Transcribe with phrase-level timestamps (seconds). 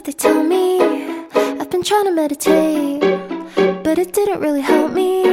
[0.00, 0.80] what they tell me.
[1.60, 3.00] I've been trying to meditate,
[3.84, 5.24] but it didn't really help me.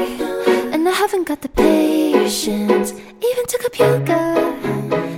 [0.73, 4.35] And I haven't got the patience, even to cook yoga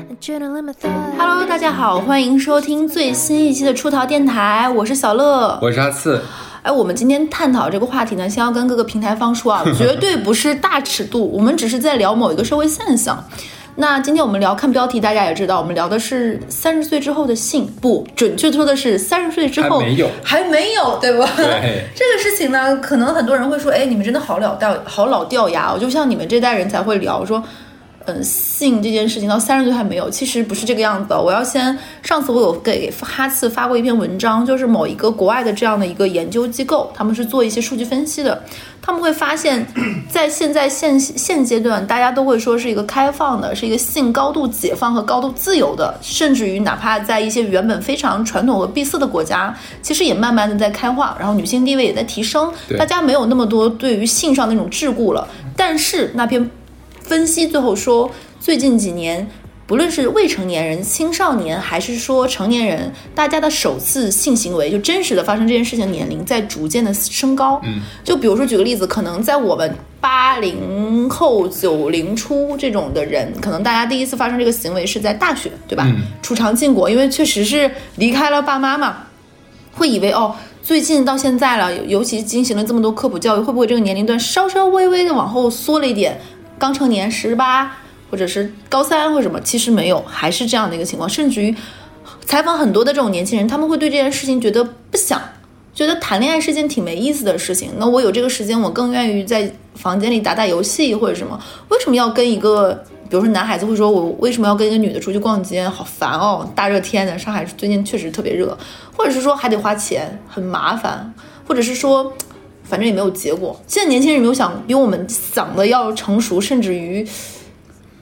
[0.08, 1.18] and journaling my thoughts.
[1.18, 5.58] Hello，大家好，欢迎收听最新一期的出逃电台，我是小乐。
[5.63, 6.22] 我是阿次，
[6.62, 13.24] 哎，我们今天探讨这个话题呢，先要跟各个平台方说啊，绝对不是大尺度，我们只是在聊某一个社会现象。
[13.82, 21.26] 那今天我们聊，看标题大家也知道，我们聊的是三十岁之后的性，不准确说的是三十岁之后还没有还没有，对吧？
[21.38, 27.42] 对 这个事情呢，可能很多人会说，哎，你们真的好老掉，好老掉牙哦，就像你们这代人才会聊说。
[28.09, 31.22] 嗯，性这件事情到三十岁还没有，其实不是这个样子的。
[31.22, 38.41] 我要先，上次我有给哈次发过一篇文章，就是某一个国外的这样的一个研究机构，他们是做一些数据分析的，
[38.81, 39.64] 他们会发现，
[40.09, 55.28] 在现在现现阶段，大家都会说是一个开放的，是一个性高度解放和高度自由的，甚至于哪怕在一些原本非常传统和闭塞的国家，其实也慢慢的在开化，然后女性地位也在提升，大家没有那么多对于性上那种桎梏了。
[55.56, 56.50] 但是那篇
[57.10, 58.08] 分析最后说，
[58.40, 59.28] 最近几年，
[59.66, 67.60] 不论是未成年人、青少年，还是说成年人，大家的首次性行为就真实的发生这件事情的年龄在逐渐的升高。
[67.64, 75.86] 嗯，就比如说举个例子，可能在我们八零后、九零初这种的人，可能大家第一次发生这个行为是在大学，对吧？
[75.88, 78.98] 嗯出尝禁果，因为确实是离开了爸妈嘛，
[79.74, 80.36] 会以为哦。
[80.62, 86.20] 最近到现在了，尤尤其进行了这么多科普教育，会不会这个年龄段稍稍微微的往后缩了一点？
[86.60, 87.78] 刚成年十八，
[88.12, 89.40] 或者是高三或者什么？
[89.42, 91.10] 其实没有，还是这样的一个情况。
[91.10, 91.56] 甚至于
[92.26, 95.20] 采访很多的这种年轻人，他们会对这件事情觉得不想，
[95.74, 97.72] 觉得谈恋爱是件挺没意思的事情。
[97.78, 101.40] 那我有这个时间，我更愿意在房间里打打游戏或者什么。
[101.70, 105.68] 为什么要跟一个，比如说男孩子会说，我为什么要跟一个女的出去逛街？
[105.70, 108.58] 好烦哦，大热天的，上海最近确实特别热，
[108.98, 111.14] 或者是说还得花钱，很麻烦，
[111.48, 112.14] 或者是说。
[112.70, 113.59] 反正也没有结果。
[113.67, 117.06] 现在年轻人有没有想比我们想的要成熟，甚至于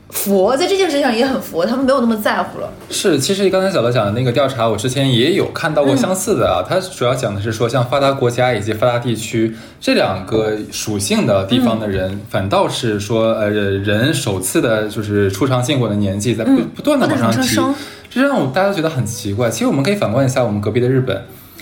[0.10, 2.70] 佛在这件事情上也很佛，他们没有那么在乎了。
[2.90, 6.66] 是，其实刚才小乐讲的那个调查，我之前也有看到过相似的啊。
[6.68, 17.76] 它主要讲的是说，像发达国家以及发达地区这两个属性的地方的人，反倒是说，呃，人首次的就是出尝禁果的年纪在不、不断的往上提升，
[18.10, 19.50] 这让我大家都觉得很奇怪。
[19.50, 21.22] 其实我们可以反观一下我们隔壁的日本。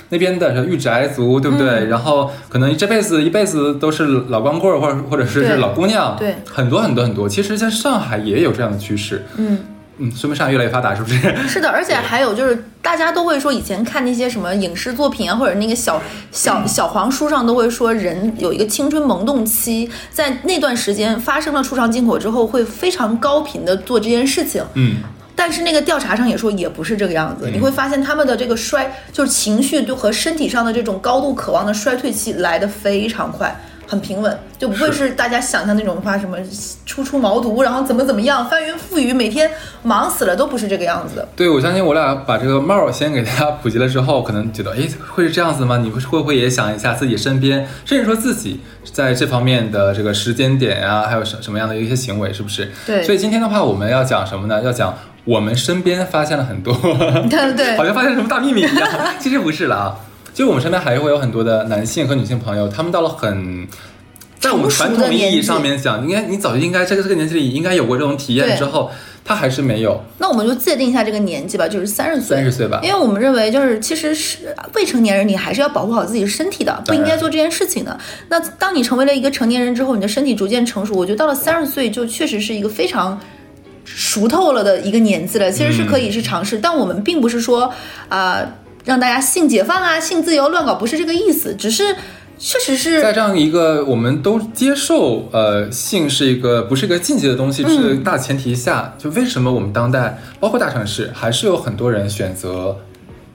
[0.09, 1.67] 那边的御宅族，对不对？
[1.67, 7.27] 嗯然后可能这辈子一辈子都是老光棍儿，或者或者是老姑娘，对很多很多很多。
[7.27, 9.59] 其实，在上海也有这样的趋势，嗯，
[9.97, 11.15] 嗯，说明上海越来越发达，是不是？
[11.47, 16.01] 是的，而且还有就是，大家都会说，以前看那些什么影视作品啊，或者那个小
[16.31, 24.63] 小小黄书上都会说，人有一个青春萌动期，在那段时间发生了出尝进口之后，会非常高频的做这件事情。
[24.73, 24.97] 嗯，
[25.35, 36.37] 但是那个调查上也说也不是这个样子，你会发现他们的这个衰，就是情绪就和身体上的这种高度渴望的衰退期来得非常快，很平稳，就不会是大家想象那种话什么
[36.85, 39.51] 初出茅庐，然后怎么怎么样翻云覆雨，每天
[39.83, 41.27] 忙死了，都不是这个样子的。
[41.35, 45.77] 对，我相信我俩把这个帽儿先给大家普及了之后，可能觉得，哎，会是这样子吗？
[45.77, 52.71] 你会会不会也想一下自己身边，甚至说自己在这方面的这个时间点啊，还有什什么样的一些行为，是不是？
[52.87, 54.63] 对所以今天的话，我们要讲什么呢？
[54.63, 56.73] 要讲我们身边发现了很多，
[57.29, 59.95] 对对好像发现什么大秘密一样， 其实不是了啊。
[60.33, 63.67] 就我们身边还会有很多的男性和女性朋友，他们到了很。
[64.37, 68.91] 在我们传统意义上面讲，应该你早就应该这个这个年纪里应该有过这种体验之后，
[69.23, 69.99] 他还是没有。
[70.19, 72.37] 那我们就界定一下这个年纪吧，就是三十岁。
[72.37, 77.97] 三十岁吧因为我们认为，就是其实是未成年人，你还是要保护好自己身体的，不应该做这件事情的。
[78.29, 83.19] 那当你成为了一个成年人之后，你的身体逐渐成熟，我觉得到了三十岁，就确实是一个非常。
[83.85, 87.71] 熟透了的一个年纪了，其实是可以去尝试，但我们并不是说
[88.09, 88.41] 啊、
[88.83, 91.95] 让大家性解放啊、性自由乱搞，不是这个意思，只是
[92.37, 102.75] 确实是在这样一个我们都接受，呃，性是一个不是一个禁忌的东西，嗯是大前提下，就为什么我们当代包括大城市，还是有很多人选择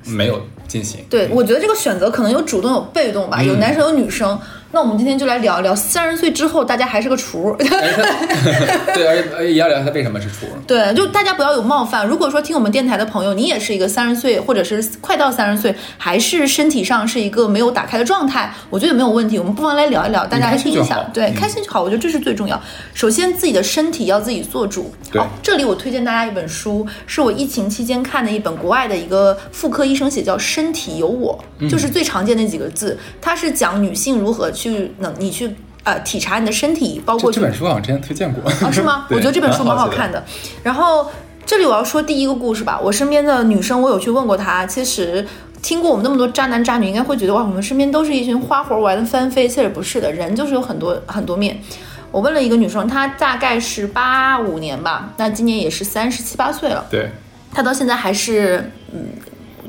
[0.04, 1.00] 没有进行？
[1.08, 4.38] 对，我觉得这个选择可能有主动有被动吧，有男生有女生。
[4.72, 7.56] 那我们今天就来聊一聊三十岁之后，大家还是个厨。
[7.58, 10.46] 对，而且也要聊他为什么是厨。
[10.66, 12.06] 对，就大家不要有冒犯。
[12.06, 19.38] 如果说听我们电台的朋友，你也是一个三十岁，或者是快到三十岁，还是身体上是一个没有打开的状态，我觉得没有问题。
[19.38, 21.02] 我们不妨来聊一聊，大家来听一下。
[21.12, 22.60] 对，嗯开心就好，我觉得这是最重要。
[22.94, 24.94] 首先，自己的身体要自己做主。
[25.10, 32.96] 对好，这里我推荐大家一本书，是我疫情期间看的一本国外的一个妇科医生写，叫《身体有我》，嗯就是最常见的几个字。
[33.20, 35.50] 它是讲女性如何去能你去
[35.84, 39.06] 呃体察你的身体，包括这这本书好像之前推荐过啊，是吗？
[39.10, 40.22] 我觉得这本书蛮好写看的。
[40.62, 41.10] 然后
[41.46, 45.26] 这里我要说第一个故事吧，我身边的女生，我有去问过她，其实
[45.62, 49.48] 听过我们那么多渣男渣女，应该会觉得哇，我们身边都是一群花活玩的翻飞。
[49.48, 51.58] 其实不是的，人就是有很多很多面。
[52.12, 56.84] 我问了一个女生，她大概是八五年吧，那今年也是三十七八岁了。
[56.90, 57.08] 对，
[57.52, 59.06] 她到现在还是嗯，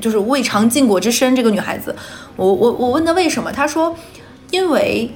[0.00, 1.36] 就是未尝禁果之身。
[1.36, 1.94] 这个女孩子，
[2.34, 3.94] 我我我问她为什么，她说，
[4.52, 5.10] 因为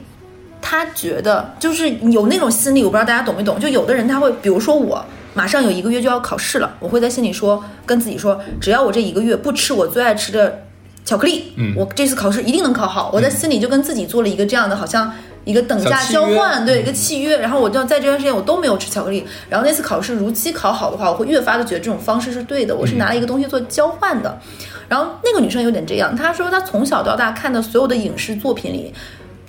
[0.60, 3.60] 他觉得就是有那种心理，我不知道大家懂没懂。
[3.60, 5.04] 就有的人他会，比如说我
[5.34, 10.62] 马上有一个月就要考试了，我会在心里说，跟自己说，只要我这一个月不吃我最爱吃的
[11.04, 13.10] 巧克力，嗯我这次考试一定能考好。
[13.12, 15.12] 我在心里就跟自己做了一个这样的，好像
[15.44, 17.38] 一个等价交换，对嗯一个契约。
[17.38, 24.36] 然后我就在这段时间我都没有吃巧克力，然后那次考试如期考好的话，我会越发的觉得这种方式是对的，我是拿了一个东西做交换的。
[24.88, 28.92] 然后那个女生有点这样，她说她从小到大看的所有的影视作品里，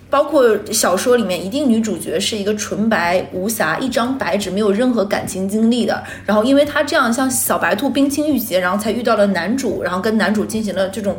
[0.10, 6.02] 包括小说里面，一定女主角是一个纯白无瑕、一张白纸，没有任何感情经历的。
[6.26, 11.18] 然后因为她这样像小白兔冰清玉洁，然后才遇到了男主，然后跟男主进行了这种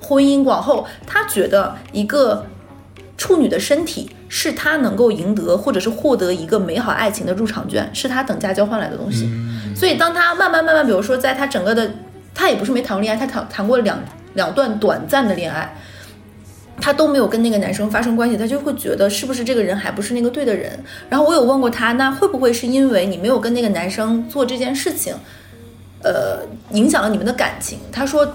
[0.00, 0.42] 婚姻。
[0.42, 2.44] 往后，她觉得一个
[3.16, 9.30] 处女的身体是她能够赢得或者是获得一个美好爱情的入场券，是她等价交换来的东西。
[9.76, 11.88] 所以当她慢慢慢慢，比如说在她整个的，
[12.34, 13.96] 她也不是没谈过恋爱，她谈谈过两
[14.34, 15.72] 两段短暂的恋爱。
[16.84, 20.78] 她都没有跟那个男生发生关系，她就会觉得是不是这个人还不是那个对的人。
[21.08, 25.14] 然后我有问过她，那会不会是因为你没有跟那个男生做这件事情，
[26.02, 26.40] 呃，
[26.72, 27.78] 影响了你们的感情？
[27.90, 28.30] 她说、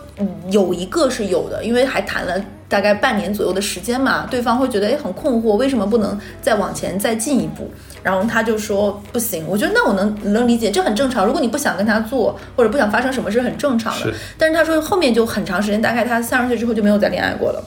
[0.49, 7.69] 有一个是有的，因为还谈了大概半年左右的时间嘛，对方会觉得哎很困惑，为什么不能再往前再进一步？
[8.01, 11.23] 然后他就说不行，我觉得那我能能理解，这很正常。
[11.23, 14.11] 如果你不想跟他做，或者不想发生什么是，很正常的。
[14.39, 17.63] 但是他说后面就很长时间，大概他三十岁之后就没有再恋爱过了。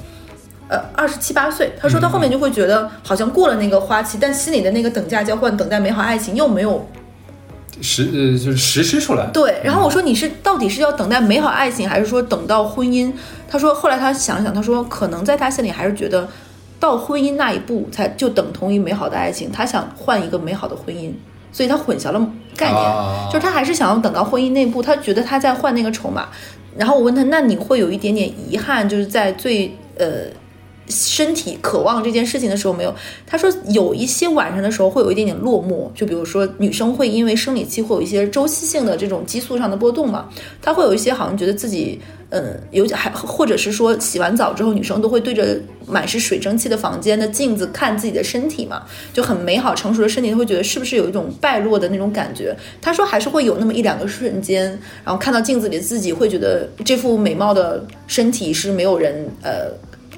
[0.72, 6.88] 呃，二十七八岁，他说他后面就会觉得好像过了那个花期，但心里的那个等价交换、等待美好爱情又没有
[7.82, 9.26] 实呃就是实施出来。
[9.34, 9.60] 对。
[9.62, 13.12] 然后我说你是到底是要等待美好爱情，还是说等到婚姻？
[13.46, 16.26] 他说后来他想了想，他说可能在他心里还是觉得
[16.80, 21.12] 到婚姻那一步才就等同于美好的爱情，他想换一个美好的婚姻，
[21.52, 26.28] 所以他混淆了概念，啊就是他还是想要等到婚姻那一步，他觉得他在换那个筹码。
[26.74, 30.24] 然后我问他，那你会有一点点遗憾，就是在最呃
[30.88, 32.94] 身体渴望这件事情的时候没有？
[33.26, 40.28] 他说有一些晚上的时候会有一点点落寞，就比如说女生会因为生理期会有一些周期性的这种激素上的波动嘛，
[40.60, 42.00] 她会有一些好像觉得自己。
[42.34, 52.56] 嗯，有还或者是说洗完澡之后，女生都会对着满是水蒸气的房间的镜子看自己的身体嘛，就很美好成熟的身体，会觉得是不是有一种败落的那种感觉？
[52.80, 54.66] 他说还是会有那么一两个瞬间，
[55.04, 59.70] 然后看到镜子里自己会觉得这副美貌的身体是没有人呃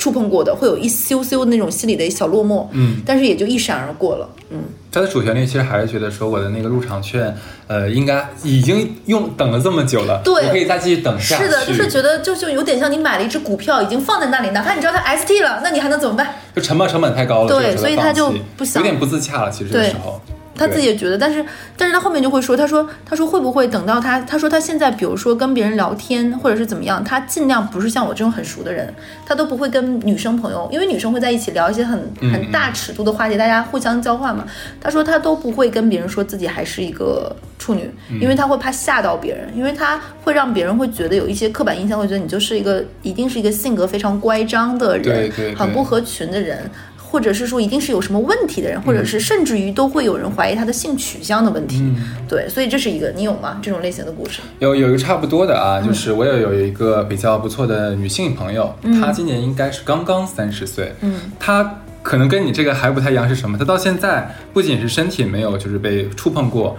[0.04, 4.58] 触碰过的，会有一羞羞那种心里的小落寞，嗯，但是也就一闪而过了，嗯。
[4.92, 7.34] 它的主旋律其实还是觉得说我的那个入场券，
[7.66, 11.44] 呃，应该已经用等了这么久了，对我可以再继续等下去。
[11.44, 16.34] 是的，就是觉得就就有点像你买了一只股票，已经放在那里，哪怕你知道它 ST 了，那你还能怎么办？
[16.54, 19.50] 就沉没成本太高了，对所以他就不想有点不自洽了。
[19.50, 20.20] 其实这个时候，
[20.56, 21.44] 他自己也觉得，但是
[21.76, 28.92] 但是他后面就会说，他说他说会不会等到他他说他现在比如说跟别人聊天或者是怎么样，他尽量不是像我这种很熟的人，
[29.26, 34.44] 他都不会跟女生朋友，因为女生会在一起聊一些很很大尺度的话题，大家互相交换嘛。
[34.80, 37.90] 他说他都不会跟别人说自己还是一个处女，
[38.20, 46.70] 因为他会怕吓到别人，因为他会让别人会觉得有一些刻板印象，会觉得你就是一个一定是一个性格非常乖张的人，很不合群的人。
[47.14, 51.80] 或者是说一定是有什么问题的人，或者是甚至于都会有人怀疑他的性取向的问题。
[52.28, 53.60] 对，所以这是一个你有吗？
[53.62, 54.40] 这种类型的故事？
[54.58, 63.56] 有有一个差不多的啊，嗯就是我也有一个比较不错的女性朋友，她今年应该是刚刚三十岁，嗯，她可能跟你这个还不太一样，是什么？
[63.56, 66.76] 她到现在不仅是身体没有就是被触碰过，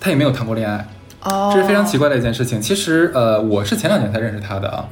[0.00, 0.88] 她也没有谈过恋爱，
[1.22, 2.60] 哦，这是非常奇怪的一件事情。
[2.60, 4.84] 其实呃，我是前两年才认识她的啊，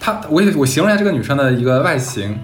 [0.00, 2.38] 她我也我形容一下这个女生的一个外形，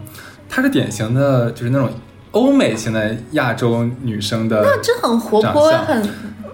[0.48, 1.90] 她是典型的就是那种
[2.32, 6.02] 欧美型的亚洲女生的，那这很活泼，很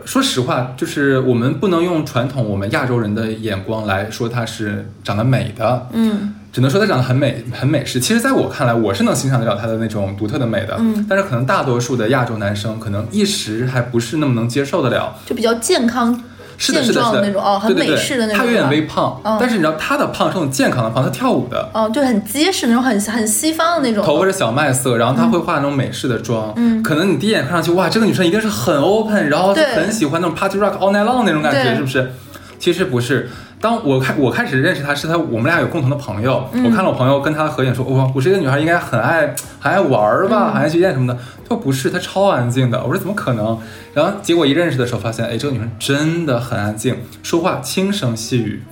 [0.05, 7.99] 说实话，就是我们不能用传统我们亚洲人的眼光来说她是长得美的，嗯只能说她长得很美，很美式。
[7.99, 15.17] 其实，在我看来，我是能欣赏得了她的那种独特的美的，嗯但是可能大多数的亚洲男生可能一时还不是那么能接受得了。
[15.25, 16.21] 就比较健康、
[16.62, 18.38] 是的，健是的，是的，那种哦，很美式的那种。
[18.38, 21.69] 她有点微胖，嗯但是你知道她的胖是那种健康的胖，她跳舞的。
[21.75, 24.04] 哦，就很结实那种，很很西方的那种。
[24.04, 32.12] 头发是小麦色，然后她会化那种美式的妆，嗯可能你第一眼看上去，哇，这个女生一定是很 open，然后对很喜欢那种 party rock all night long 那种感觉，是不是？
[32.61, 33.28] 其实不是。
[33.62, 41.14] 当我开我开始认识她，是她我们俩有共同的朋友，嗯我看了我朋友跟她的合影，说，哇，我是一个女孩，应该很爱 很爱玩儿吧，嗯很爱去宴什么的。
[41.45, 42.83] 她说不是，她超安静的。
[42.83, 43.57] 我说怎么可能？
[43.95, 48.62] 然后结果一认识的时候，发现，哎，这个女生真的很安静，说话轻声细语。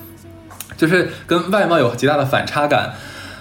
[0.77, 2.91] 就是跟外貌有极大的反差感。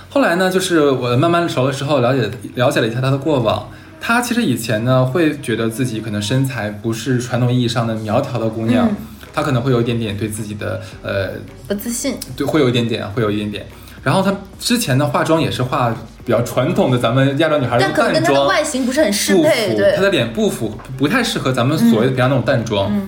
[0.09, 3.69] 后来呢，就是我慢慢熟了之后，了解了解了一下她的过往。
[4.01, 8.95] 她其实以前呢，会觉得自己可能身材不是传统意义上的苗条的姑娘，嗯
[9.39, 11.29] 她可能会有一点点对自己的呃
[11.67, 13.65] 不自信，对，会有一点点，会有一点点。
[14.03, 22.91] 然后她之前的化妆也是化比较传统的咱们亚洲女孩的但可能跟淡妆，她的外形不是很适不配，她，的脸不符，不太适合咱们所谓的平常那种淡妆。
[22.93, 23.07] 嗯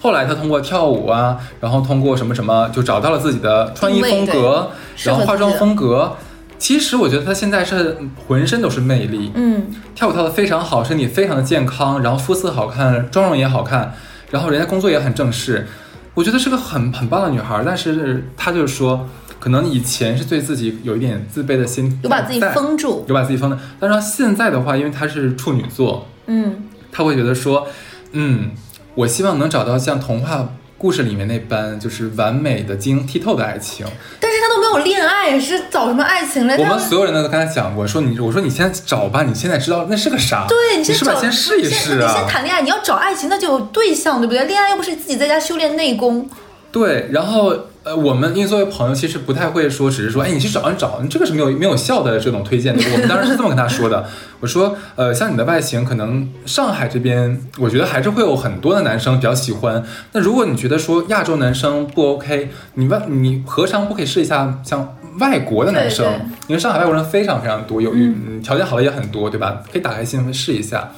[0.00, 4.68] 后来她通过跳舞啊，然后通过什么什么，就找到了自己的穿衣风格，
[5.04, 6.16] 然后化妆风格。
[6.58, 13.94] 其实我觉得她现在是浑身都是魅力，嗯，跳舞跳得非常好，身体非常的健康，然后肤色好看，妆容也好看，
[14.32, 15.66] 然后人家工作也很正式，
[16.14, 17.62] 我觉得是个很很棒的女孩。
[17.64, 19.06] 但是她就是说，
[19.38, 23.58] 可能以前是对自己有一点自卑的心，有把自己封住，有把自己封的。
[23.78, 27.68] 但是她现在的话，因为她是处女座，嗯，她会觉得说，
[28.12, 28.52] 嗯，
[28.94, 30.48] 我希望能找到像童话
[30.82, 33.86] 故事里面那般，就是完美的、晶莹剔透的爱情。
[34.18, 36.56] 但是他都没有恋爱，是找什么爱情来？
[36.56, 40.44] 我们所有人都跟他讲过，说你，我说你现在找吧，你现在知道那是个啥？
[40.48, 42.12] 对你你是不是找先试一试啊？
[42.12, 44.44] 你先谈恋爱，你要找爱情，那就有对象，对不对？
[44.46, 46.28] 恋爱又不是自己在家修炼内功，
[46.72, 52.82] 对，然后呃，我们因为作为朋友，其实不太会说，只是说，哎，你去找你找，你这个是没有没有效的这种推荐的。
[52.92, 54.06] 我们当时是这么跟他说的，
[54.38, 59.82] 我说，呃，像你的外形，可能上海这边，我觉得还是会有很多的男生比较喜欢。
[60.12, 66.06] 那如果你觉得说亚洲男生不 OK，你外你何尝不可以试一下像外国的男生？
[66.06, 69.60] 对对因为上海外国人非常非常多，有嗯条件好的也很多，对吧？
[69.72, 70.92] 可以打开心扉试一下。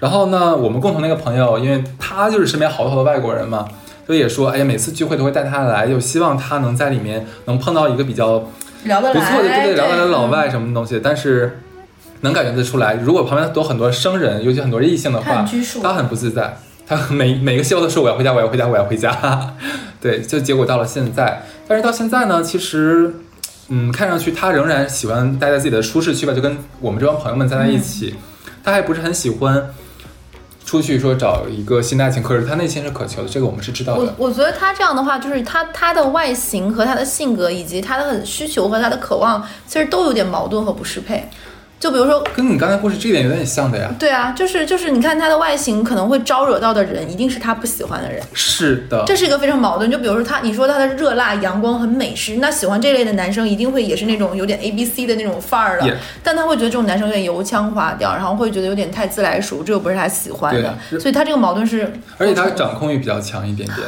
[0.00, 3.66] 然后呢，我们共同那个朋友，因为他就是身边好多好多外国人嘛，
[4.06, 8.50] 所以也说，哎呀，每次聚会都会带他来，就希望他能在里面能碰到一个比较
[8.84, 11.00] 聊得来，不错的，对对，聊得来的老嗯外什么东西。
[11.02, 11.60] 但是
[12.20, 15.44] 能感觉得出来，如果旁边都很多生人，尤其很多异性的话
[15.82, 16.56] 他很不自在。
[16.86, 19.54] 他每每个笑都说我要回家，我要回家，我要回家。
[20.00, 23.14] 对，就结果到了现在，但是到现在呢，其实。
[23.68, 28.14] 嗯，看上去他仍然喜欢待在自己的舒适区吧，就跟我们这帮朋友们待在一起。
[28.62, 29.70] 他还不是很喜欢
[30.66, 34.12] 出去说找一个新的爱情，可是他内心是渴求的，这个我们是知道我的。
[34.18, 41.30] 我觉得他这样的话，就是他他的外形和他的性格，以及他的需求和他的渴望，其实都有点矛盾和不适配。
[41.78, 43.90] 就比如说，跟你刚才故事这一点有点像的呀。
[43.98, 49.90] 对啊，就是就是，你看他的外形可能会招惹到的人，一定是他不喜欢的人，是的，这是一个非常矛盾。
[49.90, 63.86] 就比如说他，你说他的热辣、阳光、很美式，那喜欢这类的男生一定会也是那种有点 A B C 的那种范儿的 Yeah 但他会觉得这种男生有点油腔滑调，然后会觉得有点太自来熟，这又不是他喜欢的，对所以他这个矛盾是，而且他掌控欲比较强一点点，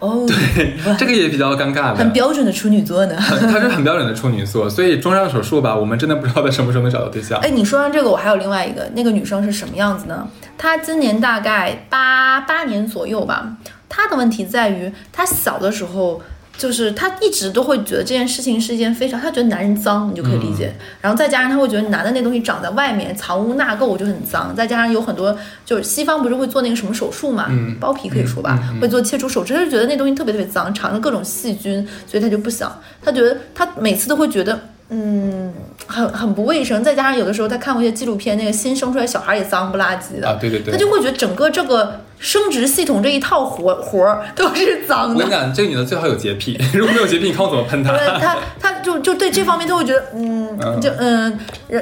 [0.00, 1.96] 哦，对这个也比较尴尬的。
[1.96, 3.16] 很标准的处女座呢。
[3.18, 7.38] 他是很标准的处女座，所以中上手术吧，我们真的不知道他什么时候能找到对象。
[7.40, 10.28] 哎，你说完这个，我还有另外一个，那个女生是什么样子呢？
[10.56, 13.56] 她今年大概八八年左右吧。
[13.88, 16.20] 她的问题在于，她小的时候，
[16.58, 20.74] 就是他一直都会觉得这件事情是一件非常，他觉得男人脏，你就可以理解。
[21.00, 24.52] 然后再加上他会觉得男的那东西长在外面，藏污纳垢就很脏。
[24.56, 25.34] 再加上有很多
[25.64, 32.76] 就是西方不是会做那个什么手术嘛，嗯包皮可以说吧，会做切除手术，他就觉得那东西特别特别脏，藏着各种细菌，所以他就不想。
[33.00, 34.60] 他觉得他每次都会觉得。
[34.90, 35.52] 嗯，
[35.98, 45.30] 很很不卫生，再加上有的时候他看过一些纪录片，那个新生出来小孩也脏不拉几的，啊，对对对，他就会觉得整个这个生殖系统这一套活活儿都是脏的我跟你。
[45.30, 47.96] 讲，这个女的最好有洁癖， 如果没有洁癖，你看我怎么喷她。
[47.96, 51.38] 对他， 他就就对这方面她会觉得，嗯，嗯就嗯，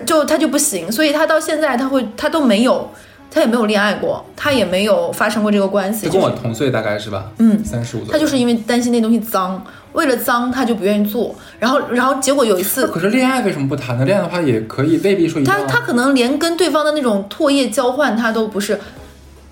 [0.06, 2.90] 就她就不行，所以她到现在她会她都没有，
[3.30, 7.26] 他也没有恋爱过，他也没有发生过这个关系，她跟我同岁，大概是吧？
[7.38, 8.04] 嗯三十五。
[8.10, 9.62] 他就是因为担心那东西脏，
[9.96, 14.04] 为了脏他就不愿意做，然后然后结果有一次可是恋爱为什么不谈呢？
[14.04, 15.44] 恋爱的话也可以，未必说一。
[15.44, 18.78] 他他可能连跟对方的那种唾液交换，他都不是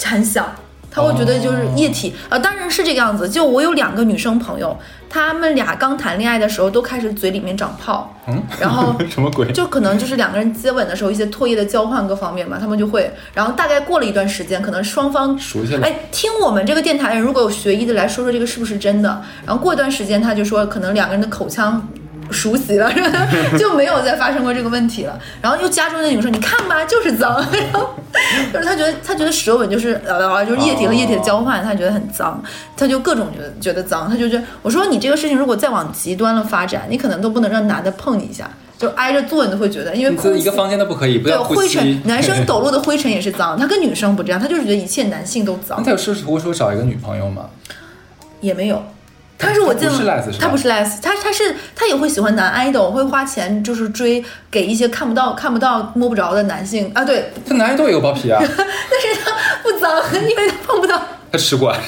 [0.04, 0.54] 很想，
[0.94, 3.28] 他会觉得就是液体啊、呃当然是这个样子。
[3.28, 4.76] 就我有两个女生朋友，
[5.10, 9.50] 她们俩刚谈恋爱的时候都开始嘴里面长泡，嗯，然后 什么鬼？
[9.52, 15.86] 就可能就是两个人接吻的时候一些唾液的交换各方面嘛，他们就会，然后大概过了一段时间，可能双方熟悉了。
[15.86, 19.22] 哎，听我们这个电台人，如果有学医的来说说这个是不是真的？
[19.44, 21.86] 然后过一段时间，他就说可能两个人的口腔
[22.30, 22.92] 熟悉了，
[23.58, 25.18] 就没有再发生过这个问题了。
[25.40, 27.34] 然后又加州那女生说：“你看吧，就是脏。
[28.52, 32.42] ”然后就是他觉得他觉得舌吻就是呃就是液体和液体的交换，他觉得很脏，
[32.76, 42.02] 他就各种觉得觉得脏，他就觉得我说你这个事情如果再往极端了发展，你可能都不能让男的碰你一下，就挨着坐你都会觉得，因为你空一个房间都不可以，不对要灰尘。
[42.06, 45.84] 男生抖落的灰尘也是脏，他跟女生不这样，他就是觉得一切男性都脏那。
[45.84, 47.46] 他有试图说找一个女朋友吗？
[48.40, 48.84] 也没有。
[49.36, 61.00] 他是我见他不是 les 是吧他不是 les，他他是他也会喜欢男 idol，会花钱就是追给一些看不到看不到摸不着的男性啊，对，他男人都有包皮啊， 但是他不脏，因为他碰不到。
[61.32, 61.74] 他吃过。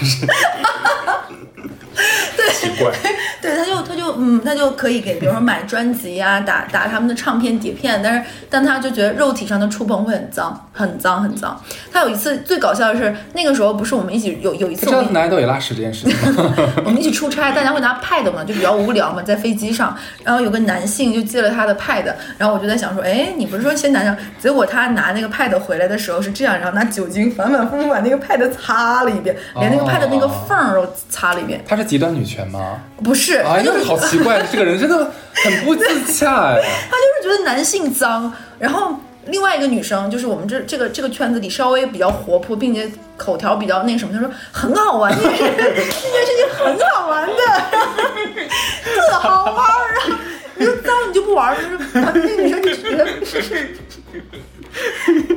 [2.47, 2.93] 是奇怪。
[3.43, 11.61] 对，他就他就嗯，他就可以给，比如说买专辑啊，打打他们的唱片碟片，但是但他就觉得肉体上的触碰会很脏，很脏，很脏。
[11.93, 16.17] 他有一次最搞笑的是，那个时候不是我们一起有有一次男人都有拉屎这件事情？
[16.85, 22.05] 我们一起出差，大家会拿 pad 嘛，就比较无聊嘛，在飞机上，然后有个男性就借了他的 pad，
[22.39, 24.17] 然后我就在想说，哎，你不是说先拿上？
[24.39, 31.63] 结果他拿那个 pad 回来的时候是这样，然后拿酒精反反复复把那个 pad 擦了一遍，连那个 pad 那个缝儿都擦了一遍。
[31.67, 32.81] 他是极端女权吗？
[33.05, 35.11] 不是，他哎呀就是，好奇怪， 这个人真的
[35.45, 36.61] 很不自洽哎。
[36.91, 38.97] 他就是觉得男性脏，然后。
[39.29, 47.35] 另外一个女生，就是我们这这个这个圈子里稍微比较活泼，并且口条比较那个什么，她说很好玩， 这件事情很好玩的，
[48.85, 50.21] 特好玩儿啊！
[50.55, 53.05] 你说脏你就不玩儿，就是啊那个女生就觉得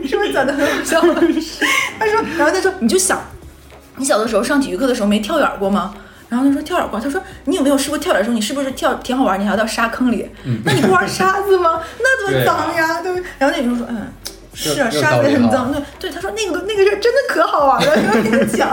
[0.07, 1.01] 是不是讲的很好笑？
[1.01, 3.19] 他说，然后他说你就想，
[3.95, 5.95] 你小的时候上体育课的时候没跳远过吗？
[6.29, 10.29] 然后他说跳远过，他说你有没有试过跳远的时候，你是不是跳挺好玩，你还要到沙坑里？
[10.63, 11.81] 那你不玩沙子吗？
[11.99, 13.25] 那多脏呀，对不对？
[13.39, 14.07] 然后那女生说，嗯。
[14.51, 15.71] 是啊，沙子也很脏。
[15.71, 18.69] 对对，他说那个那个事儿真的可好玩了， 然后给他讲，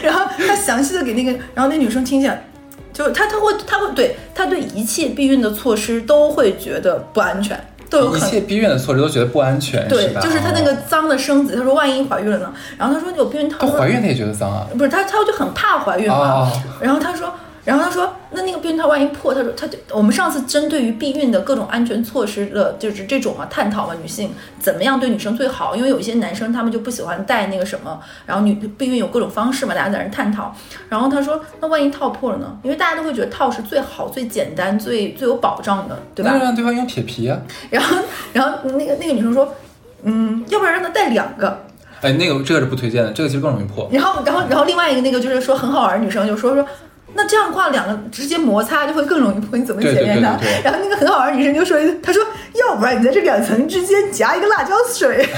[0.00, 2.44] 然后他详细的给那个，然后那女生听起来，
[2.92, 7.58] 就他他会他会对他对一切避孕的措施都会觉得不安全，
[7.94, 12.52] 都有一切避孕的措施都觉得不安全，对是吧？，就是她那个哦脏的生子，她说万一怀孕了呢？
[12.78, 14.66] 然后她说有避孕套，她怀孕她也觉得脏啊。
[14.76, 16.14] 不是她她就很怕怀孕嘛。
[16.16, 17.32] 哦然后她说，
[17.64, 24.30] 然后他说，那那个避孕套万一破，他说他就我们上次针对于避孕的各种安全措施的，就是这种啊探讨嘛，女性
[24.60, 25.74] 怎么样对女生最好？
[25.74, 30.54] 因为有一些男生他们就不喜欢戴那个什么，然后女避孕有各种方式嘛，大家在那探讨。
[30.90, 32.58] 然后他说，那万一套破了呢？
[32.62, 36.44] 因为大家都会觉得套是最好、最简单、最最有保障的，对吧那？
[36.44, 37.40] 让对方用铁皮啊。
[37.70, 37.96] 然后
[38.34, 39.54] 然后那个那个女生说，
[40.02, 41.64] 嗯，要不然让他戴两个。
[42.02, 43.88] 哎，那个这个是不推荐的，这个其实更容易破。
[43.90, 46.66] 然后，然后，然后另外一个那个就是说很好玩的女生就说说，
[47.14, 50.64] 那这样的话两个直接摩擦就会更容易破，你怎么检验它对对对对？
[50.64, 52.22] 然后那个很好玩的女生就说，她说
[52.54, 55.26] 要不然你在这两层之间夹一个辣椒水，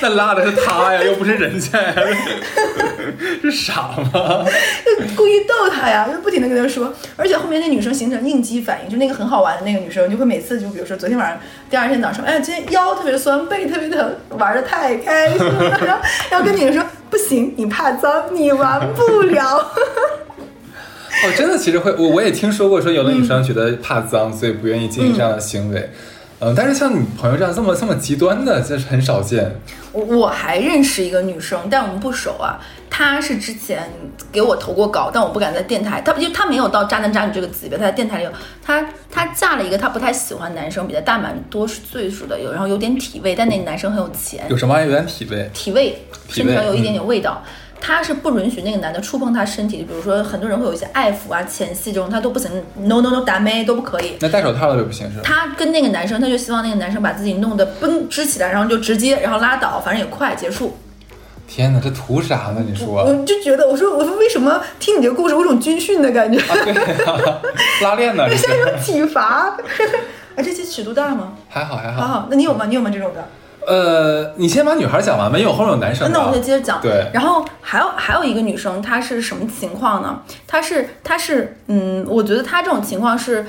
[0.00, 1.94] 那辣的是他呀，又不是人家呀，
[3.42, 4.44] 是傻吗？
[4.84, 6.92] 就故意逗他呀，就不停的跟他说。
[7.16, 19.58] 而且后面那女生形成应激反应，就那个很好玩的那个女生就会每次就比如说昨天晚上，第二天早上，哎，今天腰特别酸，背特别疼，玩的太开心了，然 后然后跟女生说不行，你怕脏，你玩不了。
[21.22, 25.90] 哦，真的，其实会，我我也听说过，说有的女生觉得怕脏，所以不愿意进行这样的行为。
[26.38, 29.60] 嗯，但是像你朋友这样这么这么极端的，这是很少见。
[29.92, 32.58] 我我还认识一个女生，但我们不熟啊。
[32.90, 33.88] 她是之前
[34.32, 36.02] 给我投过稿，但我不敢在电台。
[36.02, 38.30] 她因为她没有到渣男渣女这个级别，她在电台里有。
[38.62, 45.50] 她她嫁了一个她不太喜欢男生，比她大蛮多岁数的，有然后有点体味，但那男生很有钱，有什么有点体味？
[45.54, 47.42] 体味身上有一点点味道。
[47.82, 54.16] 她是不允许那个男的触碰她身体，比如说很多人会有一些爱抚啊、前戏这种，她都不行，no no no，打妹都不可以。
[54.20, 55.22] 那戴手套了就不行是吧？
[55.24, 60.76] 他跟那个男生，他就希望那个男生把自己弄得绷支起来，然后就直接，然后拉倒，反正也快结束。
[61.52, 62.64] 天哪，这图啥呢？
[62.64, 63.02] 你说？
[63.02, 67.40] 我就觉得，我说我说为什么听你这个故事，我有种军训的感觉，啊，对呀、
[67.82, 69.56] 拉练呢， 这像一种体罚。
[70.36, 71.32] 哎，这期尺度大吗？
[71.48, 72.02] 还好还好。
[72.02, 72.66] 好好，那你有吗？
[72.68, 72.88] 你有吗？
[72.88, 73.28] 这种的？
[73.66, 76.08] 呃，你先把女孩讲完吧，因为我后面有男生。
[76.12, 76.80] 那我就接着讲。
[76.80, 80.20] 对，然后还有还有一个女生，她是什么情况呢？
[80.46, 83.44] 她是她是嗯，我觉得她这种情况是。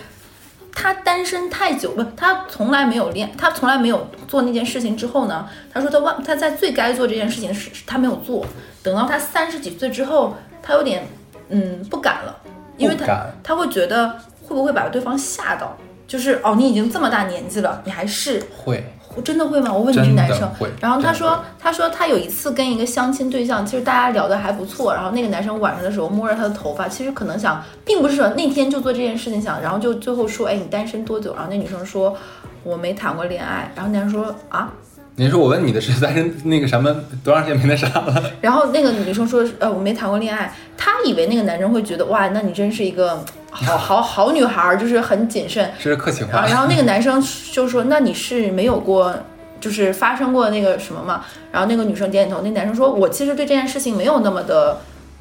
[0.73, 8.45] 她单身太久，不，他从来没有恋，他从来没有做那件事情之后呢，他说他忘，他在最该做这件事情时，他没有做，
[8.81, 11.05] 等到他三十几岁之后，他有点
[11.49, 12.35] 嗯不敢了，
[12.77, 14.09] 因为他他会觉得
[14.47, 18.83] 会不会把对方吓到，就是哦，你已经这么大年纪了，你还是会
[19.19, 19.73] 真的会吗？
[19.73, 20.47] 我问你是男生，
[20.79, 31.33] 然后他说他说他有一次跟一个相亲对象，其实大家聊得还不错，然后那个男生晚上的时候摸着他的头发，其实可能想，并不是说那天就做这件事情想，然后就最后说，哎，你单身多久？
[31.33, 32.15] 然后那女生说
[32.63, 34.71] 我没谈过恋爱，然后男生说啊，
[35.15, 38.23] 你说我问你的是单身那个什么多长时间没那啥了？
[38.39, 46.39] 然后那个女生说，呃，我没谈过恋爱，她以为那个男生会觉得，哇，那你真是一个好好好女孩儿，就是很谨慎，这是客气话。
[46.39, 49.13] 然后，然后那个男生就说：“那你是没有过，
[49.59, 54.79] 就是发生过那个什么吗？”然后那个女生点点头，那男生说：“我其实对这件事情没有那么的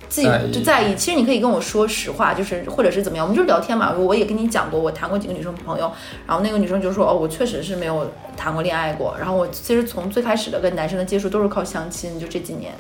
[0.09, 0.95] 记在意就在意。
[0.95, 3.93] 其实你可以跟我说实话，就是或者是怎么样，我们就是聊天嘛。
[3.93, 5.93] 我也跟你讲过，我谈过几个女生朋友，
[6.27, 9.15] 然后那个女生就说：哦，我确实是没有谈过恋爱过。
[9.19, 12.73] 然后我其实从最开始的跟男生的接触都是靠相亲，就这几年。”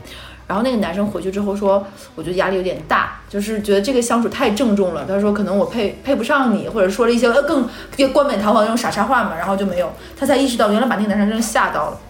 [0.50, 5.04] 然后那个男生回去之后说，我觉得压力有点大，就是觉得这个相处太郑重了。
[5.06, 12.00] 他说可能我配配不上你，或者说了一些呃更更冠冕堂皇的那种傻叉话嘛，然后就没有，他才意识到原来把那个男生真的吓到了。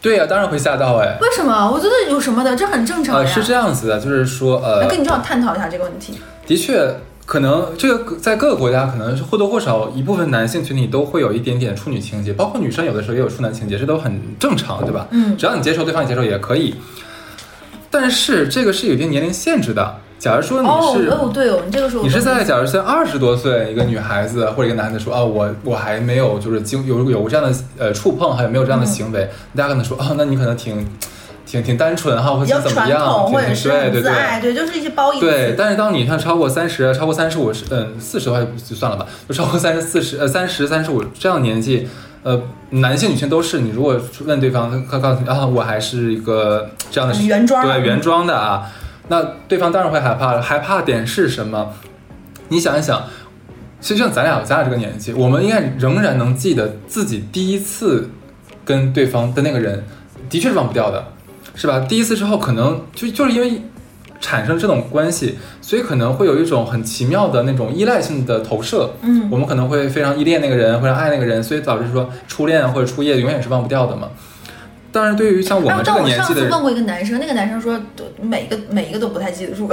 [0.00, 1.18] 对呀、当然会吓到哎。
[1.20, 1.70] 为什么？
[1.70, 3.20] 我觉得有什么的，这很正常呀。
[3.20, 6.18] 呃，是这样子的，就是说，呃那，跟你正好探讨一下这个问题。
[6.46, 15.06] 的确，可能这个在各个国家，可能是或多或少一部分男性群体都会有一点点处女情节，包括女生有的时候也有处男情节，这都很正常，对吧？
[15.10, 16.74] 嗯只要你接受，对方也接受也可以。
[17.90, 19.96] 但是这个是有一定年龄限制的。
[20.20, 30.86] 假如说你哦是、哦，对哦，你这个时候你是在假如像二十多岁一个女孩子或者一个男的说啊，我我还没有就是经有有过这样的呃触碰，还有没有这样的行为，大家可能说啊，那你可能挺
[31.46, 34.02] 挺挺单纯哈，或者怎么样，挺或者是挺对对对。
[34.02, 35.18] 自爱，对，就是一些褒义。
[35.20, 41.88] 对，但是当你像超过三十、超过三十五、嗯四十的话就算了吧，就超过三十四十、呃三十、三十五这样的年纪，
[42.22, 43.60] 呃，男性、女性都是。
[43.60, 48.70] 你如果问对方，他告诉你啊，我还是一个这样的原装对原装的啊，
[49.10, 50.40] 那对方当然会害怕了。
[50.40, 51.74] 害怕点是什么？
[52.48, 53.02] 你想一想，
[53.80, 58.08] 其实像咱俩咱俩这个年纪，我们应该仍然能记得自己第一次
[58.64, 59.84] 跟对方的那个人，
[60.28, 61.04] 的确是忘不掉的，
[61.56, 61.80] 是吧？
[61.80, 63.60] 第一次之后，可能就就是因为
[64.20, 68.90] 产生这种关系，所以可能会有一种很奇妙的那种依赖性的投射。
[69.02, 74.08] 嗯我们可能会非常依恋那个人，非常爱那个人，所以导致说初恋或者初夜永远是忘不掉的嘛。
[74.92, 79.70] 当然，对于像我们这个年纪的人上次问，过一个男生，那个男生说，都每个每一个都不太记得住。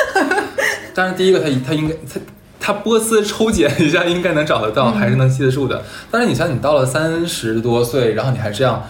[0.94, 2.20] 但是第一个他他应该他
[2.58, 5.82] 他波斯抽检一下应该能找得到，还是能记得住的。
[6.10, 8.82] 但是你像你到了三十多岁，然后你还这样，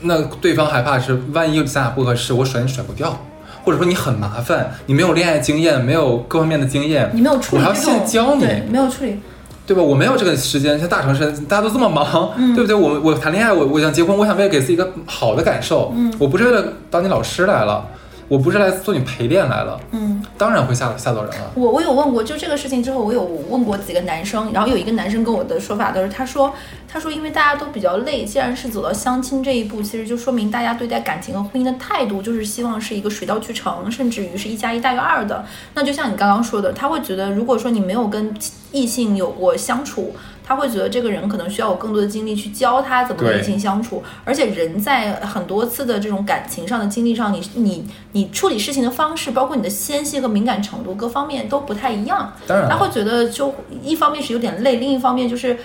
[0.00, 3.24] 那对方害怕是万一咱俩不合适，我甩你甩不掉。
[3.64, 9.20] 或者说你很麻烦，你没有恋爱经验，没有各方面的经验，你没有处我还要现教你，对，没有处理。
[9.68, 9.82] 对吧？
[9.82, 12.74] 我没有这个时间，像大城市大家都这么忙，嗯对不对？
[12.74, 17.86] 我我谈恋爱，我我想结婚，我想为了给自己一个好的感受，嗯我不是为了当你老师来了，
[18.28, 21.50] 我不是来做你陪练来了，嗯，当然会吓吓到人了。
[21.54, 26.52] 我我有问过，就这个事情之后，我有问过几个男生，然后有一个男生跟我的说法都是，他说
[26.86, 35.44] 他说因为大家都比较累，既然是走到相亲这一步，其实就说明大家对待感情和婚姻的态度就是希望是一个水到渠成，甚至于是一加一大于二的。
[35.74, 38.34] 那就像你刚刚说的，他会觉得如果说你没有跟
[38.72, 40.14] 异性有过相处。
[40.48, 52.32] 他会觉得这个人可能需要有更多的精力去教他怎么跟对异性相处，而且人在很多次的这种感情上的经历上，你你你处理事情的方式，包括你的纤细和敏感程度各方面都不太一样。
[52.46, 55.58] 当然，他会觉得就一方面是有点累，另一方面就是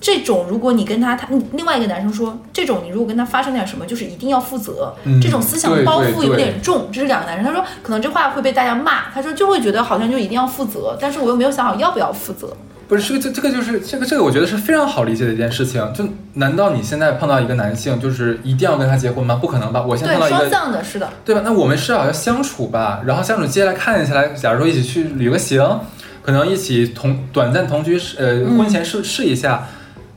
[0.00, 6.88] 这种如果你跟他他另外一个男生说，这种你如果跟他发生点什么，就是一定要负责，嗯这种思想包袱有点重。
[6.90, 12.56] 这是两个男生，他说可能这话会被大家骂，他说就会觉得好像就一定要负责，但是我又没有想好要不要负责。
[12.88, 15.82] 不是这个这这个就是这个这个，我觉得是非常好理解的一件事情。
[15.92, 19.36] 就难道你现在碰到一个男性，就是一定要跟他结婚吗？
[19.40, 19.82] 不可能吧！
[19.82, 21.42] 我现在碰到一个双向的，是的，对吧？
[21.44, 25.80] 那我们至少要相处吧，然后相处接下来看一下来，假如说一起去旅个行，
[26.22, 29.66] 可能一起同短暂同居试，呃，嗯婚前试试一下，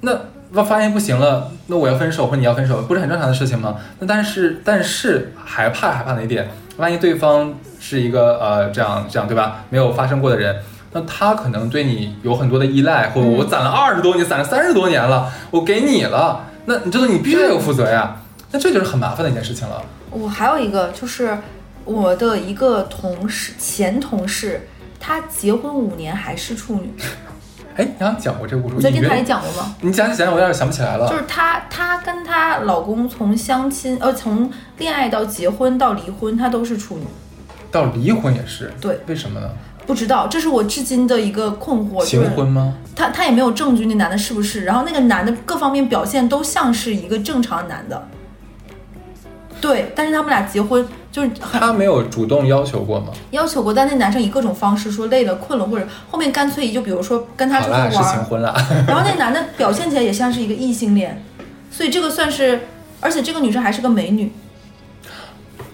[0.01, 0.11] 那
[0.51, 3.77] 那发现不行了，那我要分手或者你要分手，不是很正常的事情吗？
[3.99, 6.47] 那但是但是害怕害怕哪一点？
[6.77, 9.65] 万一对方是一个呃这样这样对吧？
[9.69, 10.55] 没有发生过的人。
[10.91, 18.17] 那他可能对你有很多的依赖，或者嗯我攒了二十多年，攒了三十多年了，我给你了，那你这个你必须得有负责呀。
[18.51, 19.81] 那这就是很麻烦的一件事情了。
[20.09, 21.37] 我还有一个就是
[21.85, 24.67] 我的一个同事前同事，
[24.99, 26.91] 她结婚五年还是处女，
[27.75, 29.75] 哎，你好像讲过这个故事，你在电台里讲过吗？
[29.81, 31.07] 你讲起来，我有点想不起来了。
[31.07, 37.05] 就是她，她跟她老公从相亲，呃，从恋爱到结婚到离婚，她都是处女。
[37.71, 39.47] 到离婚也是，对，为什么呢？
[39.89, 42.01] 不知道，这是我至今的一个困惑。
[42.01, 42.75] 就是行婚吗？
[42.95, 44.63] 他他也没有证据，那男的是不是？
[44.63, 48.07] 然后那个男的各方面表现都像是一个正常男的。
[49.59, 53.07] 对，但是他们俩结婚就是他没有主动要求过吗？
[53.31, 58.53] 要求过，但那男生以各种方式说累了、困了，或者后面干脆就比如说跟他出去玩儿，行婚了。
[58.87, 61.19] 然后那男的表现起来也像是一个异性恋，
[61.71, 62.59] 所以这个算是，
[62.99, 64.31] 而且这个女生还是个美女，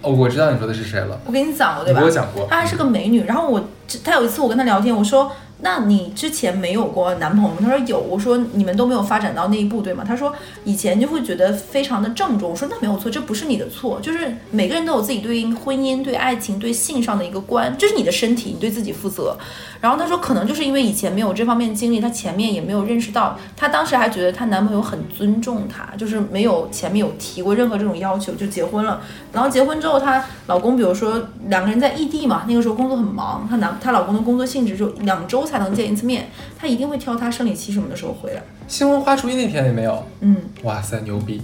[0.01, 1.99] 哦，我知道你说的是谁了，我跟你讲过对吧？
[1.99, 2.47] 你给我讲过。
[2.49, 3.25] 她还是个美女。
[3.25, 3.61] 然后我，
[4.03, 7.99] 他有一次我跟他聊天，我说：“那你之前没有过男朋友吗？”她说有。
[7.99, 10.33] 我说：“你们都没有发展到那一步，对吗？”他说
[10.65, 19.37] ：“以前就会觉得非常的郑重。”我说：“那没有错，这不是你的错，就是每个人都有自己对应婚姻、对爱情、对性上的一个观，这是你的身体，你对自己负责。”
[19.85, 28.99] 然后她说：“可能就是因为以前没有这方面经历，她前面也没有认识到，她当时还觉得她男朋友很尊重她，就是没有前面有提过任何这种要求就结婚了。
[29.31, 38.41] 然后结婚之后，她老公比如说两个人在异地嘛，那个时候工作很忙，她男她老公的工作性质就两周才能见一次面，她一定会挑她生理期什么的时候回来。
[38.67, 40.03] 新婚花烛夜那天也没有。
[40.21, 41.43] 嗯，哇塞，牛逼，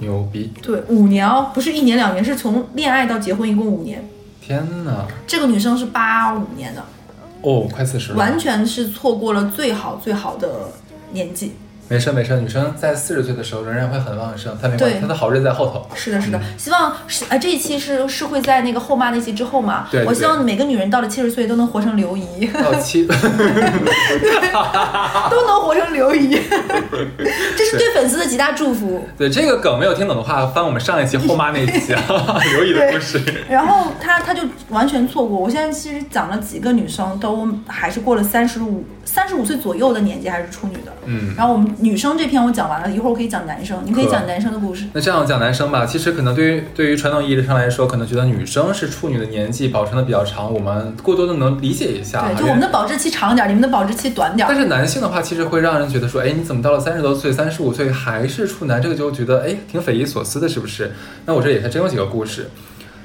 [0.00, 0.52] 牛逼！
[0.60, 4.04] 对，五年哦，不是一年两年，是从恋爱到结婚一共五年。
[4.44, 5.06] 天哪！
[5.24, 6.84] 这个女生是八五年的，
[7.42, 8.18] 哦，快四十了。
[8.18, 10.72] 完全是错过了最好最好的
[11.12, 11.52] 年纪。
[11.92, 15.86] 没事没事，女生在四十岁的时候仍然会很旺盛，她没关对系，她的好日子在后头。
[15.94, 19.86] 是的，是的，希望是呃这一期是是会在那个后妈那期之后嘛？
[19.90, 23.04] 对对我希望每个女人到了七十岁都能活成刘姨，到七，
[25.30, 26.30] 都能活成刘姨，
[27.58, 29.06] 这是对粉丝的极大祝福。
[29.18, 32.02] 对这个梗没有听懂的话，翻我们上一期后妈那一期啊，
[32.56, 33.20] 刘姨的故事。
[33.50, 35.38] 然后她她就完全错过。
[35.38, 40.92] 我现在其实讲了几个女生，都还是过了三十五三十五岁左右的年纪，还是处女的。
[41.04, 44.86] 嗯然后我们女生这篇我讲完了，一会儿我可以讲男生，你可以讲男生的故事。
[44.92, 52.28] 那这样讲男生吧，其实可能对于对于传统意义上来说，可能觉得女生是处女的年纪保存的比较长，我们过多的能理解一下。
[52.28, 54.48] 对，就我们的保质期长点儿，你们的保质期短点儿。
[54.50, 58.80] 但是男性的话，其实会让人觉得说，哎，你怎么到了三十多岁、三十五岁还是处男？
[58.80, 60.92] 这个就觉得哎，挺匪夷所思的，是不是？
[61.26, 62.48] 那我这里还真有几个故事。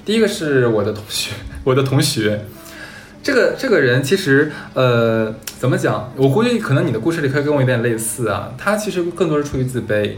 [0.05, 1.31] 第一个是我的同学，
[1.65, 2.45] 我的同学，
[3.27, 6.13] 这个这个人其实呃，怎么讲？
[6.15, 8.53] 我估计可能你的故事里可以跟我有点类似啊。
[8.57, 10.11] 他其实更多是出于自卑。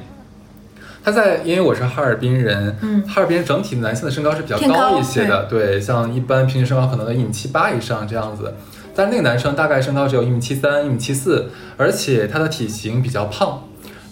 [1.04, 8.54] 他在，因为我是哈尔滨人，嗯哈尔滨整体男性的身高是比较高高一些的，对，像一般平均身高可能在一米七八以上这样子。
[8.94, 13.64] 但那个男生大概身高只有一米七三、一米七四，而且他的体型比较胖，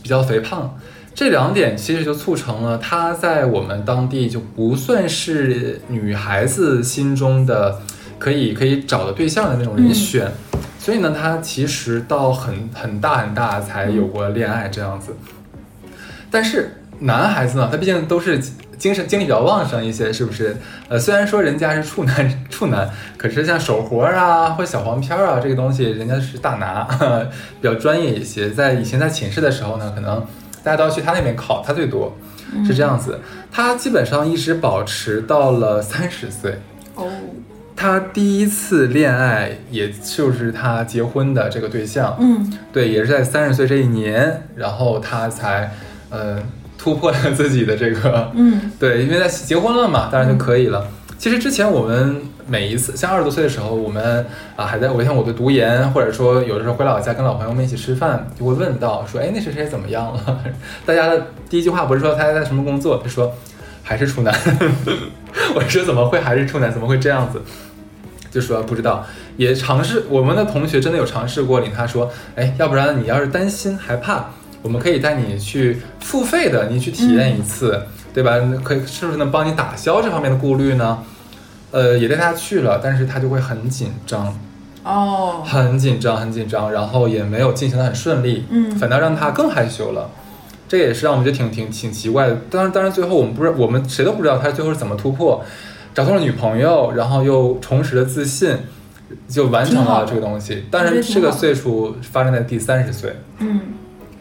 [0.01, 0.75] 比较肥胖。
[1.13, 7.79] 这两点其实就促成了他在我们当地就不算是女孩子心中的
[8.17, 10.31] 可以可以找的对象的那种人选。
[10.79, 15.15] 所以呢，他其实到很很大很大才有过恋爱这样子。
[16.31, 18.39] 但是男孩子呢，他毕竟都是
[18.77, 20.55] 精神精力比较旺盛一些，是不是？
[20.87, 26.83] 呃，虽然说人家是处男 处男，可是像手活啊或者小黄片啊这个东西，人家是大拿，
[27.59, 28.49] 比较专业一些。
[28.51, 30.25] 在以前在寝室的时候呢，可能
[30.63, 32.15] 大家都要去他那边考，他最多
[32.65, 33.19] 是这样子。
[33.51, 36.59] 他基本上一直保持到了三十岁。
[36.95, 37.07] 哦，
[37.77, 45.71] 他第一次恋爱，也就是他结婚的这个对象，嗯对，也是在三十岁这一年，然后他才
[46.09, 46.41] 呃
[46.75, 50.87] 突破了自己的这个，嗯 对，因为他结婚了嘛，当然就可以了。
[51.19, 60.39] 其实之前我们每一次像二十多岁的时候，我们啊还在我像我的读研，或者说有的时候回老家跟老朋友们一起吃饭，就会问到说，哎，那谁谁怎么样了？
[60.83, 63.31] 大家的第一句话不是说他在什么工作，是说
[63.83, 64.33] 还是处男。
[65.53, 66.71] 我说怎么会还是处男？
[66.71, 67.39] 怎么会这样子？
[68.31, 69.05] 就说不知道，
[69.37, 74.25] 也尝试我们的同学真的有尝试过领他说，哎，要不然你要是担心害怕，
[74.61, 77.81] 我们可以带你去付费的，你去体验一次，
[78.13, 78.33] 对吧？
[78.63, 80.99] 可以是不是能帮你打消这方面的顾虑呢？
[81.71, 84.37] 呃，也带他去了，但是他就会很紧张，
[84.83, 90.09] 哦，很紧张，很紧张，然后也没有进行的很顺利，嗯反倒让他更害羞了。
[90.69, 92.37] 这也是让我们觉得挺挺挺奇怪的。
[92.49, 95.43] 当然，当然最后我们不知道，我们谁都不知道他最后是怎么突破，
[95.97, 98.55] 找到了女朋友，然后又重拾了自信，
[99.27, 100.63] 就完成了这个东西。
[100.69, 103.59] 但是这个岁数发生在第三十岁，嗯，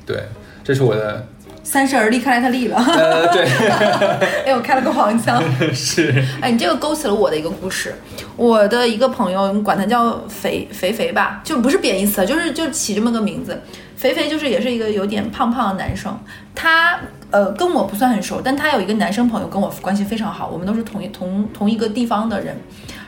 [0.06, 0.22] 对，
[0.64, 1.28] 这是我的，
[1.66, 2.76] 三十而立，看来他立了。
[2.78, 3.44] 呃，对，
[4.46, 5.42] 哎，我开了个黄腔。
[5.74, 7.92] 是，哎，你这个勾起了我的一个故事。
[8.36, 13.60] 我的一个朋友，你管他叫肥肥肥吧，就不是贬义词，就是就起这么个名字。
[13.96, 16.16] 肥肥就是也是一个有点胖胖的男生，
[16.54, 17.00] 他
[17.32, 22.56] 呃跟我不算很熟，但他有一个男生朋友跟我关系非常好，我们都是同一同同一个地方的人。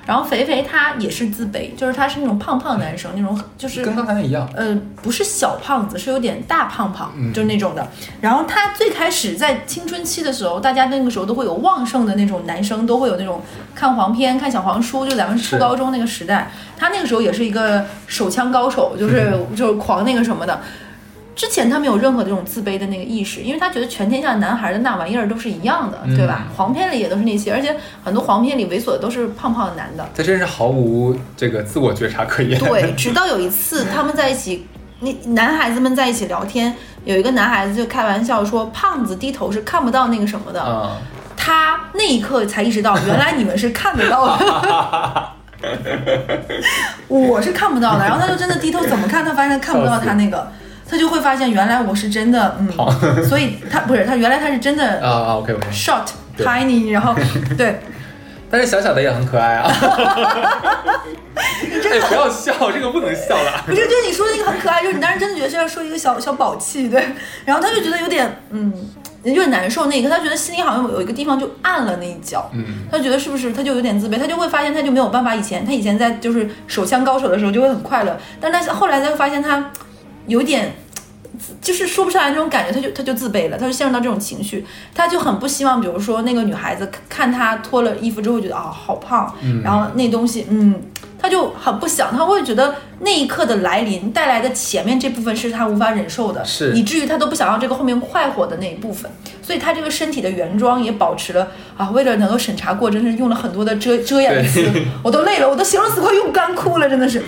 [0.08, 4.48] 然后肥肥他也是自卑，就是他是那种胖胖男生，那种就是跟刚才那一样。
[4.56, 7.86] 呃，不是小胖子，是有点大胖胖，嗯就是那种的。
[8.22, 13.42] 然后他最开始在青春期的时候，大家那个时候都会有旺盛的那种男生，都会有那种
[13.74, 20.58] 看黄片、看小黄书，就咱们初高中那个时代，他那个时候也是一个手枪高手，就是 就是狂那个什么的。
[21.38, 26.46] 之前他没有任何这种自卑的那个意识，因为他觉得全天下男孩的那玩意儿都是一样的，对吧？
[26.48, 30.04] 嗯黄片里也都是那些，而且很多黄片里猥琐的都是胖胖的男的。
[30.16, 32.58] 他真是毫无这个自我觉察可言。
[32.58, 34.66] 对， 直到有一次他们在一起，
[34.98, 36.74] 那男孩子们在一起聊天，
[37.04, 40.60] 有一个男孩子就开玩笑说，胖子低头是看不到那个什么的。
[40.60, 40.96] 啊、
[41.36, 45.28] 他那一刻才意识到，原来你们是看得到的。
[47.06, 50.50] 我是看不到的，然后他就真的低头怎么看，他发现他看不到他那个，
[50.90, 52.68] 他就会发现原来我是真的，嗯，
[53.28, 56.06] 所以他不是他原来他是真的啊啊，OK OK，short
[56.38, 57.14] tiny，然后
[57.58, 57.80] 对，
[58.50, 59.70] 但是小小的也很可爱啊。
[61.90, 63.62] 哎，不要笑，这个不能笑了。
[63.64, 67.02] 不是，就是你说的那个很可爱，就是你当时真的觉得是要说一个小小宝气，对，
[67.46, 68.70] 然后他就觉得有点嗯，
[69.22, 79.70] 有点难受那一刻，他觉得心里好像有一个地方就暗了那一角，嗯，他觉得是不是他就有点自卑，他就会发现他就没有办法以前他以前在就是手枪高手的时候就会很快乐，但他后来他会发现他
[80.28, 80.76] 有点。
[81.60, 90.82] 就是说不上来那种感觉，他就他就自卑了，他就陷入到这种情绪，他就很不希望，比如说那个女孩子看他脱了衣服之后觉得啊、好胖，嗯然后那东西嗯
[91.20, 99.08] 他就很不想，他会觉得那一刻的来临带来的前面这部分是他无法忍受的，是以至于他都不想要这个后面快活的那一部分，
[99.42, 104.66] 所以他这个身体的原装也保持了啊，为了能够审查过，真是用了很多的遮遮掩词，
[105.04, 107.22] 我都累了，我都形容词快用干枯了，真的是。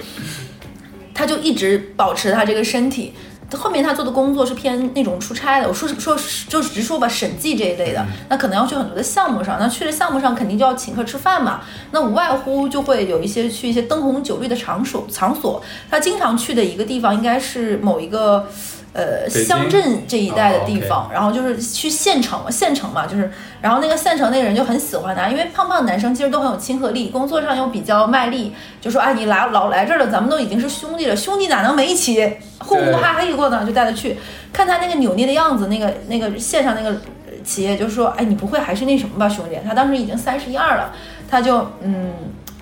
[1.20, 3.12] 他就一直保持他这个身体。
[3.52, 6.16] 后面他做的工作是偏那种出差的，我说是说
[6.48, 18.48] 就直说吧，审计这一类的，那可能要去很多的项目上，那去了项目上肯定就要请客吃饭嘛，那无外乎就会有一些去一些灯红酒绿的场所场所，他经常去的一个地方应该是某一个。
[18.92, 23.30] 呃，乡镇这一带的地哦方，然后就是去县城嘛，县城嘛，就是，
[23.62, 33.64] 然后那个县城那个人就很喜欢他，因为胖胖的男生其实都很有亲和力，工作上又比较卖力，就说哎，你来老来这儿了，咱们都已经是兄弟了，兄弟哪能没一起呼呼哈嘿过呢？
[33.64, 34.16] 就带他去
[34.52, 37.00] 看他那个扭捏的样子，那个那个县上那个
[37.44, 39.56] 企业就说，哎，你不会还是那什么吧，兄弟？
[39.64, 40.92] 他当时已经三十一二了，
[41.30, 42.12] 他就嗯，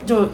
[0.05, 0.29] 就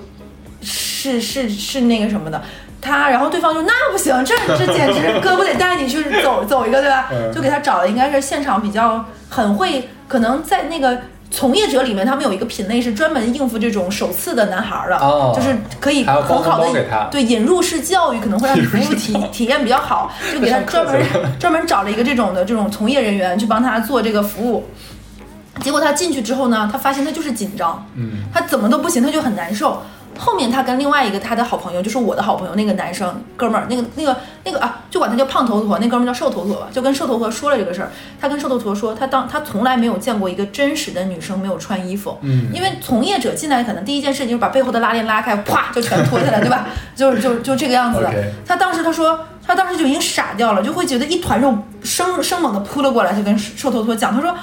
[0.61, 2.43] 是是是那个什么的。
[2.85, 7.09] 他，然后对方就那不行，这这简直哥不得带你去走走一个，对吧？
[7.11, 10.97] 嗯就给他找了，应该是现场比较很会，可能在那个
[11.31, 21.03] 从业者里面，他们有一个品类是专门应付这种首次的男孩儿的，哦就是可以很好的对引入式教育，可能会让你服务体体验比较好，就给他专门
[21.41, 24.69] 专门找了一个这种的这种从业人员去帮他做这个服务。
[25.61, 29.81] 结果他进去之后呢，他发现他就是紧张，嗯，他怎么都不行，他就很难受。
[30.19, 37.91] 后面他跟另外一个他的好朋友，就是我的好朋友那个男生哥们儿，那个那个那个啊，就管他叫胖头陀，那哥们儿叫瘦头陀吧，就跟瘦头陀说了这个事儿。
[38.21, 46.67] 他跟瘦头陀说，他当他从来没有见过一个真实的女生没有穿衣服，嗯因为从业者进来可能第一件事就是把背后的拉链拉开，啪就全脱下来，对吧？
[46.95, 48.01] 就是就就这个样子
[48.47, 54.35] 他当时他说，他当时就已经傻掉了，就会觉得一团肉生生猛的扑了过来，就跟瘦头陀讲，他说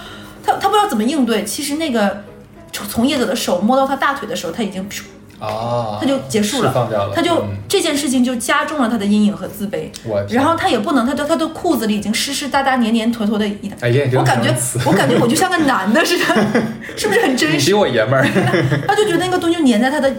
[0.45, 1.43] 他他不知道怎么应对。
[1.43, 2.23] 其实那个
[2.71, 5.01] 从从业者的手摸到他大腿的时候，他已经噗
[5.41, 9.89] 哦，他就结束了，了，他就、嗯这件事情就加重了他的阴影和自卑。
[10.03, 14.53] 我然后他也不能，他的他的裤子里已经湿湿哒哒、黏黏坨坨的一哎呀，我感觉
[14.85, 16.25] 我感觉我就像个男的似的，
[16.97, 17.73] 是不是很真实比实？
[17.75, 18.27] 我爷们儿，
[18.85, 20.13] 他就觉得那个东西就粘在他的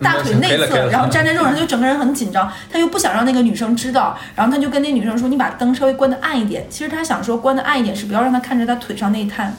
[0.00, 9.54] 大腿内侧，然后粘在肉上，他就整个人很紧张，他又不想让那个女生知道，然后他就跟那女生说：“你把灯稍微关的暗一点。”其实他想说关的暗一点是不要让他看着他腿上那一滩，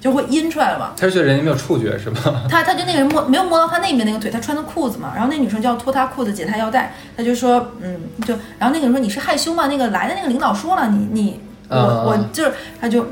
[0.00, 0.92] 就会阴出来了嘛。
[0.96, 2.42] 他是觉得人家没有触觉是吧？
[2.48, 9.66] 他他就那个人摸没有摸到他那边那个腿，他穿的裤子嘛，然后那女生就要脱他裤子解他腰带，他就说嗯就，然后那个人说你是害羞吗？
[9.68, 13.06] 那个来的那个领导说了你你我、啊我就是他就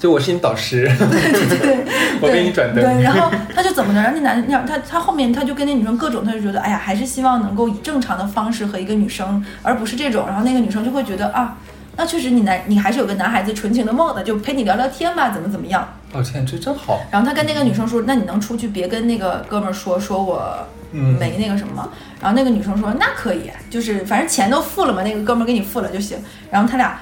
[0.00, 1.84] 就我是你导师， 对
[2.20, 11.58] 我给你转灯对，然后他就怎么着，然后那男那他他后面他就跟那女生各种，他就觉得哎呀，还是希望能够以正常的方式和一个女生，而不是这种，然后那个女生就会觉得啊。
[11.94, 15.86] 那确实，你男你还是有个男孩子纯情的梦的，就陪你聊聊天吧，怎么怎么样。
[16.12, 20.42] 哦天，这真好，然后他跟那个女生说：“那你能出去，别跟那个哥们儿说，说我
[20.92, 21.88] 嗯没那个什么吗？”
[22.20, 26.18] 然后那个女生说：“那可以，就是反正钱都付了嘛，那个哥们儿给你付了就行。”
[26.50, 27.00] 然后他俩，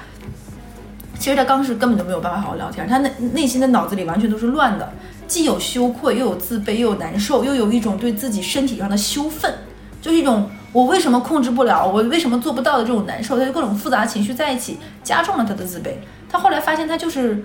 [1.19, 4.89] 其实他当时根本就没有办法好好聊天，他内内心的脑子里完全都是乱的，
[5.27, 9.53] 既有羞愧，又有自卑，又有难受，又有一种对自己身体上的羞愤，
[10.01, 15.95] 就是一种我为什么控制不了，我为什么做不到的这种难受，他就各种复杂情绪在一起，加重了他的自卑。
[16.29, 17.43] 他后来发现，他就是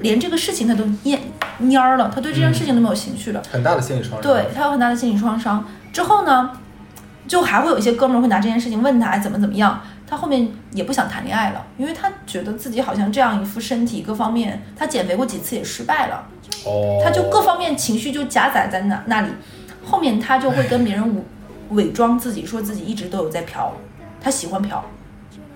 [0.00, 1.18] 连这个事情他都蔫
[1.60, 3.42] 蔫儿了，他对这件事情都没有情绪了。
[3.50, 4.22] 很大的心理创伤。
[4.22, 5.64] 对他有很大的心理创伤。
[5.92, 6.52] 之后呢，
[7.26, 9.80] 就还会有一些哥们儿会拿这件事情问他哎怎么怎么样。
[10.06, 16.26] 他后面也不想谈恋爱了，因为他觉得自己好像这样一副身体各方面，他减肥过几次也失败了，
[16.66, 19.28] 哦，他就各方面情绪就夹杂在那那里。
[19.84, 21.22] 后面他就会跟别人伪
[21.70, 23.72] 伪装自己，说自己一直都有在嫖，
[24.20, 24.84] 他喜欢嫖，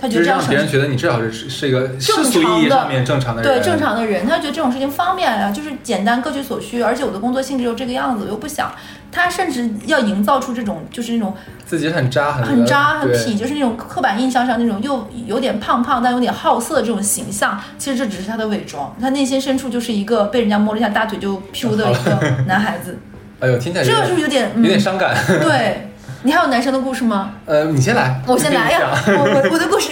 [0.05, 8.71] 他觉就是得这样让别人觉得你至少是是一个世正俗意义上面正常的人，对正常的人，他觉得这种事情方便呀、就是简单各取所需，而且我的工作性质又这个样子，我又不想。
[9.11, 11.33] 他甚至要营造出这种就是那种
[11.65, 17.59] 自己很渣很很渣很痞，就是那种刻板印象上那种又有点胖胖但有点好色的这种形象。
[17.79, 22.99] 其实这只是他的伪装，他内心深处就是一个被人家摸了一下大腿就噗的一个男孩子。
[23.39, 25.17] 哎呦，听起来这个是不是有点嗯有点伤感？
[25.41, 25.91] 对
[26.25, 27.35] 你还有男生的故事吗？
[27.45, 28.71] 呃，你先来，我先来。
[28.73, 29.91] 呀，我我我的故事，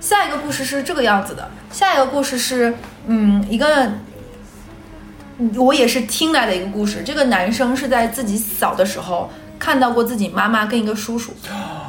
[0.00, 2.74] 下一个故事是这个样子的，下一个故事是，
[3.06, 3.92] 嗯，一个，
[5.54, 7.02] 我也是听来的一个故事。
[7.04, 11.34] 这个男生是在自己小的时候看到过自己妈妈跟一个叔叔，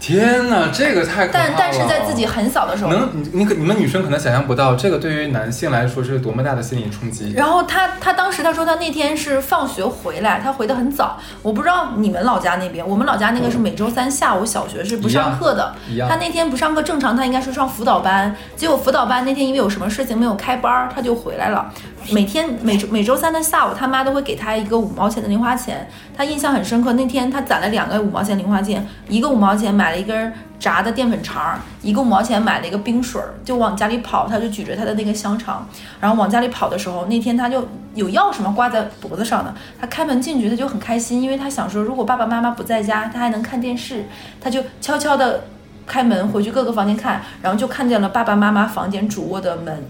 [0.00, 1.44] 天哪，这个太可怕了！
[1.48, 7.32] 但但是在自己很小的时候，能你你可你们女生可能想象不到，这个对于男性来说是多么大的心理冲击。
[7.34, 11.18] 然后他他当时他说他那天是放学回来，他回的很早。
[11.42, 15.74] 我不知道你们老家那边，我们老家那个是每周三下午小学是不上课的。
[16.08, 21.70] 他那天不上课，正常他应该是上辅导班，结果辅导班那天因为有什么事情没有开班，他就回来了。
[22.10, 25.86] 每天每周每周三的下午，他妈都会给他一个五毛钱的零花钱。
[26.16, 34.26] 他印象很深刻，那天他攒了两个五毛钱零花钱，一个五毛钱买了一根炸的淀粉肠，一个五毛钱买了一个冰水，就往家里跑。
[34.26, 35.66] 他就举着他的那个香肠，
[36.00, 39.54] 然后往家里跑的时候，那天他就有钥匙嘛挂在脖子上的。
[39.80, 44.06] 他开门进去，他就很开心，因为他想说，如果爸爸妈妈不在家，他还能看电视。
[44.40, 45.44] 他就悄悄的
[45.86, 49.84] 开门回去各个房间看，然后就看见了爸爸妈妈房间主卧的门。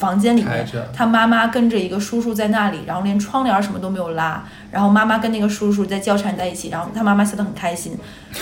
[0.00, 4.42] 房间里面，他妈妈跟着一个叔叔在那里，然后连窗帘什么都没有拉，
[4.72, 7.96] 然后妈妈跟那个叔叔在交缠在一起，然后他妈妈笑得很开心，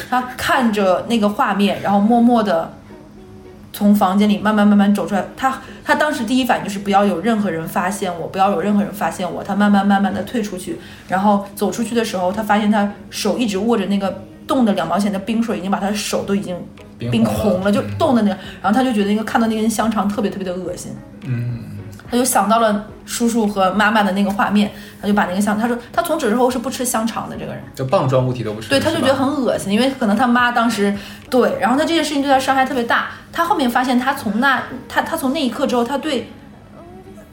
[0.08, 2.72] 他看着那个画面，然后默默的
[3.72, 5.24] 从房间里慢慢慢慢走出来。
[5.36, 9.42] 他他当时第一反应就是不要有任何人发现我，不要有任何人发现我。
[9.42, 10.78] 他慢慢慢慢的退出去，
[11.08, 16.56] 然后走出去的时候，他发现他手一直握着那个冻的两毛钱的冰水，已经把他的手都已经
[16.98, 20.92] 冰红了，就冻的那个，然后他就觉得那个看到那根香肠特别特别的恶心。
[21.24, 21.60] 嗯，
[22.10, 24.70] 他就想到了叔叔和妈妈的那个画面，
[25.00, 28.68] 他就把那个香，他说他从此之后是不吃香肠的这个人，就棒状物体都不吃。
[28.68, 30.94] 对，他就觉得很恶心，因为可能他妈当时
[31.30, 33.06] 对，然后他这件事情对他伤害特别大。
[33.32, 36.28] 他后面发现，他从那他他从那一刻之后，他对，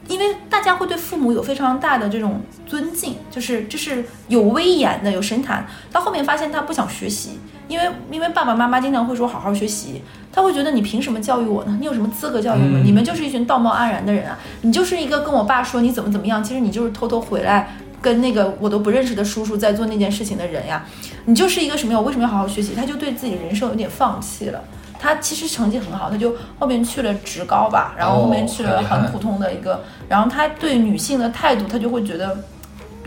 [0.08, 5.66] 因为大家会对父母有非常大的这种尊敬，就是就是有威严的，有神坛。
[5.90, 7.38] 到后面发现他不想学习，
[7.68, 10.02] 因为因为爸爸妈妈经常会说好好学习，
[10.32, 11.76] 他会觉得你凭什么教育我呢？
[11.80, 12.78] 你有什么资格教育我？
[12.78, 14.38] 嗯你们就是一群道貌岸然的人啊！
[14.62, 17.76] 你就是一个跟我爸说你怎么怎么样，其实你就是偷偷回来。
[18.02, 20.84] 跟那个我都不认识的叔叔在做那件事情的人呀，
[21.24, 21.98] 你就是一个什么呀？
[21.98, 22.72] 我为什么要好好学习？
[22.76, 24.62] 他就对自己人生有点放弃了。
[24.98, 32.36] 他其实成绩很好，他就后面去了职高吧，然后后面去了哦很普通的一个，然后他对女性的态度，他就会觉得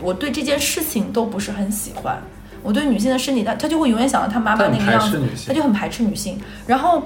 [0.00, 2.18] 我对这件事情都不是很喜欢，
[2.62, 6.40] 我对女性的身体，他他就会永远想到他妈妈那个样子他就很排斥女性。
[6.66, 7.02] 然后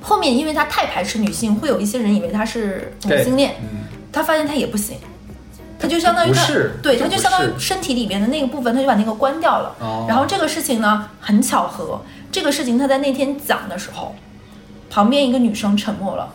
[0.00, 3.80] 后面因为他太排斥女性，会有一些人以为他是同性恋，嗯，
[4.12, 4.96] 他发现他也不行，
[5.78, 6.46] 他就相当于他
[6.82, 9.74] 对，他就相当于身体里面的那个部分，他就把那个关掉了。
[9.80, 10.06] 哦。
[10.08, 12.00] 然后这个事情呢，很巧合，
[12.30, 14.14] 这个事情他在那天讲的时候，
[14.90, 16.32] 旁边一个女生沉默了。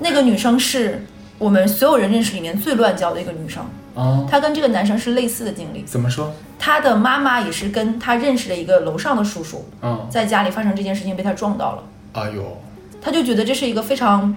[0.00, 1.04] 那个女生是
[1.38, 3.64] 我们所有人认识里面最乱交的一个女生，
[3.94, 5.82] 哦，她跟这个男生是类似的经历。
[5.82, 6.32] 怎么说？
[6.58, 12.58] 她的妈妈也是跟她认识的一个楼上的叔叔，嗯，在家里发生这件事情被他撞到了，哎呦，
[13.00, 14.34] 他就觉得这是一个非常，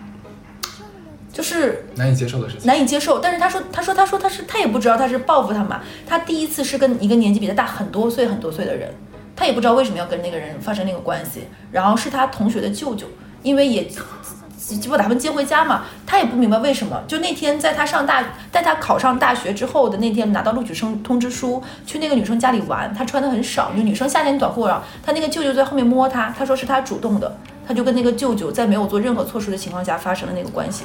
[1.31, 2.65] 就是难以接受的事情。
[2.65, 3.19] 难以接受。
[3.19, 8.93] 但是他说，他说，他说他是他也不知道他是报复他妈，他第一次是跟一个年纪比他大很多岁很多岁的人，
[9.35, 11.47] 他也不知道为什么要跟那个人发生那个关系。
[11.71, 13.07] 然后是他同学的舅舅，
[13.43, 17.01] 因为也就把他们接回家嘛，他也不明白为什么。
[17.07, 27.35] 就那天在他上大， 在他考上大学之后的那天，拿到录取生通知书，去那个女生家里玩，他穿的很少，就女生夏天短裤啊，他那个舅舅在后面摸他，他说是他主动的，
[27.67, 30.83] 他就跟那个舅舅在没有做任何措施的情况下发生了那个关系。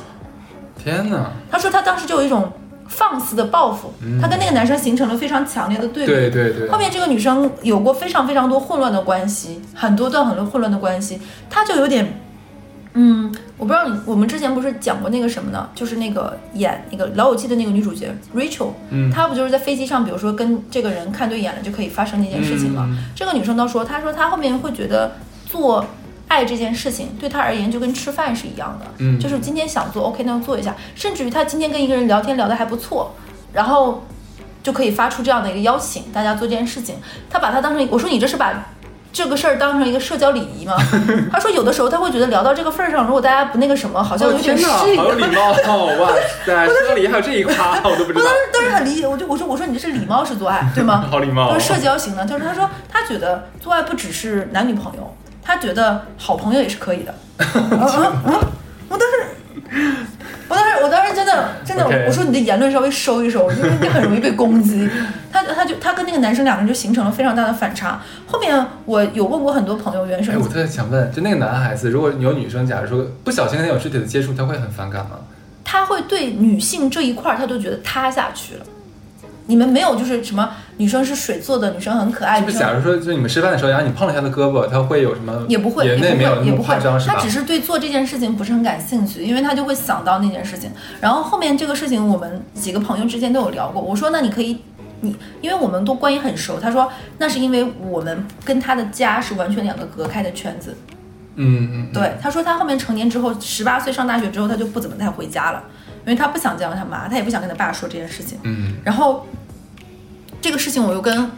[0.83, 1.31] 天哪！
[1.51, 2.51] 他说他当时就有一种
[2.89, 6.13] 放肆的报复，他跟那个男生形成了非常强烈的对比。
[6.13, 11.21] 对对对，后面这个女生有过非常非常多混乱的关系，很多段很多混乱的关系，
[11.51, 12.21] 她就有点，
[12.95, 15.69] 嗯，我不知道你，我们之前不是讲过那个什么呢？
[15.75, 22.87] 就是那个演那个《老友记》的那个女主角 Rachel，嗯她不就是在飞机上，比如说跟这个人看对眼了，就可以发生那件事情吗？
[22.89, 25.13] 嗯这个女生都说，她说她后面会觉得
[25.45, 25.85] 做
[26.29, 33.15] 爱这件事情对他而言就跟吃饭是一样的，嗯就是今天想做 OK 那就做一下，甚至于他今天跟一个人聊天聊得还不错，
[33.53, 34.05] 然后
[34.63, 36.97] 就可以发出这样的一个邀请，大家做这件事情。
[37.31, 38.67] 他把它当成，我说你这是把。
[39.13, 40.75] 这个事儿当成一个社交礼仪吗？
[41.33, 44.97] 他说有的时候他会觉得聊到这个份儿上，如果大家不那个什么，好像有点失礼。
[44.99, 45.97] 好有礼貌 哦！
[46.03, 46.13] 哇
[46.45, 48.35] 塞，社交礼仪还有这一趴，我都不知道我当。
[48.35, 51.03] 时当时很理解，我就我说我说你这是礼貌式做爱，对吗？
[51.11, 52.27] 好礼貌哦就社交型的。
[52.27, 55.17] 就是他说他觉得做爱不只是男女朋友，
[55.47, 57.15] 他觉得好朋友也是可以的。
[57.39, 58.41] 嗯嗯嗯，
[58.89, 59.17] 我当时。
[60.49, 64.89] 我当时，我当时真的真的我说你的言论稍微收一收，因为你很容易被攻击。
[65.33, 68.01] 他他就他跟那个男生两个人就形成了非常大的反差。
[68.27, 75.19] 后面我有问过很多朋友，原生哎，我特别想问，就那个男孩子，如果有女生，假如说不小心跟他有肢体的接触，他会很反感吗？
[75.65, 78.61] 他会对女性这一块儿，他都觉得塌下去了。
[79.47, 85.45] 你们没有就是什么女生是水做的，女生很可爱，就是假如说，就你们吃饭的时候，然后你碰了一下他的胳膊，她会有什么？
[85.49, 87.15] 也不会，也没有那么也不会夸张，是吧？
[87.15, 90.71] 他只是对做这件事情不是很感兴趣，因为她就会想到那件事情。
[91.01, 93.81] 然后后面这个事情，我们几个朋友之间都有聊过。
[93.81, 94.59] 我说，那你可以，
[95.01, 96.59] 你因为我们都关系很熟。
[96.61, 100.77] 他说，那是因为我们跟他的家是完全两个隔开的圈子。
[101.37, 105.63] 嗯嗯，对，他说他后面成年之后，十八岁上大学之后，他就不怎么太回家了，
[106.07, 108.39] 因为他不想见到他妈，他也不想跟他爸说这件事情。
[108.45, 109.27] 嗯，然后
[110.41, 111.31] 这个事情我又跟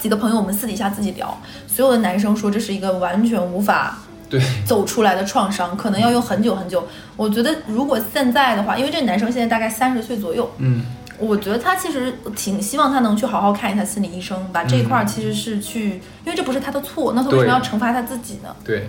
[0.00, 3.96] 几个朋友我们私底下自己聊，所有的男生说这是一个完全无法
[4.28, 6.86] 对，走出来的创伤，可能要用很久很久。
[7.16, 10.82] 我觉得如果现在的话，因为这个男生现在大概三十岁左右，嗯，
[11.18, 15.90] 我觉得他其实挺希望他能去好好看一下心理医生，把这一块儿其实是去，
[16.24, 18.54] 因为这不是他的错，那他为什么要惩罚他自己呢？
[18.64, 18.88] 对，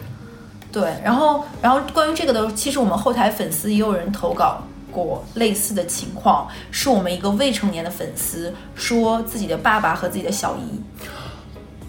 [0.72, 4.64] 对，然后然后关于这个的，其实我们后台粉丝也有人投稿
[4.96, 10.80] 过类似的情况，是我们一个未成年的粉丝说自己的爸爸和自己的小姨，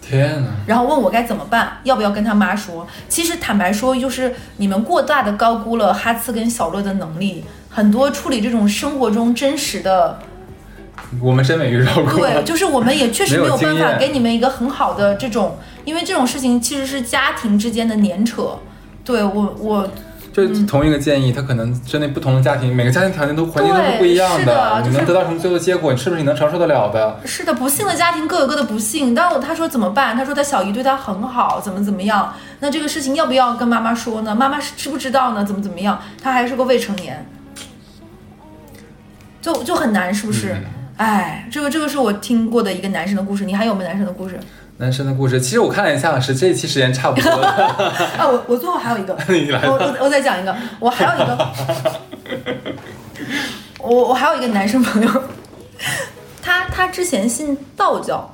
[0.03, 2.87] 天哪，然后问我该怎么办，要不要跟他妈说？
[3.09, 10.19] 其实坦白说，就是你们过大的高估了哈茨跟小乐的能力，很多处理这种生活中真实的，
[11.21, 12.13] 我们真没遇到过。
[12.15, 18.59] 对，就是我们也确实没有办法给你们一个很好的这种，因为这种事情其实是家庭之间的粘扯。
[19.05, 19.89] 对我我
[20.37, 27.19] 就同一个建议，他可能针对不同的家庭，每个家庭条件都环境都是不一样是的你能得到什么最后结果，你是不是你能承受得了的？
[27.25, 29.15] 是的，不幸的家庭各有各的不幸。
[29.15, 30.15] 但我他说怎么办？
[30.15, 32.35] 他说他小姨对他很好，怎么怎么样？
[32.61, 34.35] 那这个事情要不要跟妈妈说呢？
[34.35, 35.45] 妈妈是知不知道呢？
[35.45, 35.99] 怎么怎么样？
[36.23, 37.27] 他还是个未成年，
[39.41, 40.53] 就就很难，是不是？
[40.53, 40.65] 嗯
[40.97, 43.45] 哎，这个这个是我听过的一个男生的故事。
[43.45, 44.41] 你还有没有男生的故事？
[44.79, 47.49] 男生的故事，其实我看了一下，是这一期时间差不多了。
[48.19, 49.17] 啊，我我最后还有一个。
[49.67, 51.53] 我我我再讲一个，我还有一个，
[53.81, 55.23] 我我还有一个男生朋友，
[56.43, 58.31] 他他之前信道教。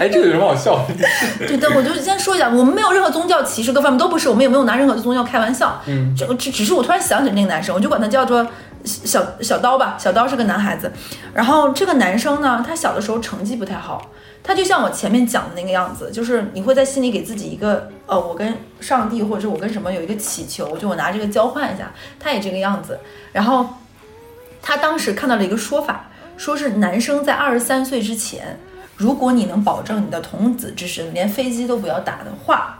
[0.00, 1.46] 哎，这个有什么好笑的？
[1.46, 5.80] 对的，我就先说一下，我们没有任何宗教歧视，各方面都不是，我们也没有拿任何的宗教开玩笑。
[5.86, 8.44] 嗯，这只只是我突然想起那个男生，我就管他叫做
[8.84, 9.96] 小小刀吧。
[9.98, 10.92] 小刀是个男孩子，
[11.34, 14.10] 然后这个男生呢，他小的时候成绩不太好，
[14.42, 22.98] 他就像我前面讲的那个样子，就是你会在心里给自己一个呃，我跟上帝或者是我跟什么有一个祈求，就我拿这个交换一下，他也这个样子。
[23.32, 23.66] 然后
[24.62, 26.06] 他当时看到了一个说法，
[26.36, 28.58] 说是男生在二十三岁之前，
[28.96, 32.77] 如果你能保证你的童子之身，连飞机都不要打的话，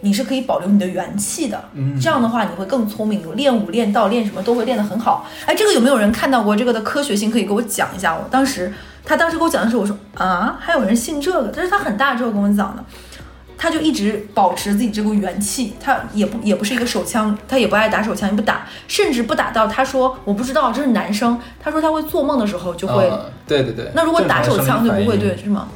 [0.00, 1.62] 你是可以保留你的元气的。
[1.74, 5.26] 嗯这样的话你会更聪明，练武、练道、练什么都会练得很好。
[5.46, 7.30] 哎，这个有没有人看到过这个的科学性？
[7.30, 8.14] 可以给我讲一下。
[8.14, 8.72] 我当时
[9.04, 11.52] 他当时给我讲的时候，我说啊，还有人信这个？
[11.54, 12.84] 但是他很大之后跟我讲的。
[13.60, 23.18] 他就一直保持自己这股元气，他也不也不是一个手枪，他也不爱打手枪，也不打，甚至不打到他说我不知道这是男生，他说他会做梦的时候就会，嗯
[23.48, 23.90] 对对对。
[23.96, 25.66] 那如果打手枪就不会对对，是吗？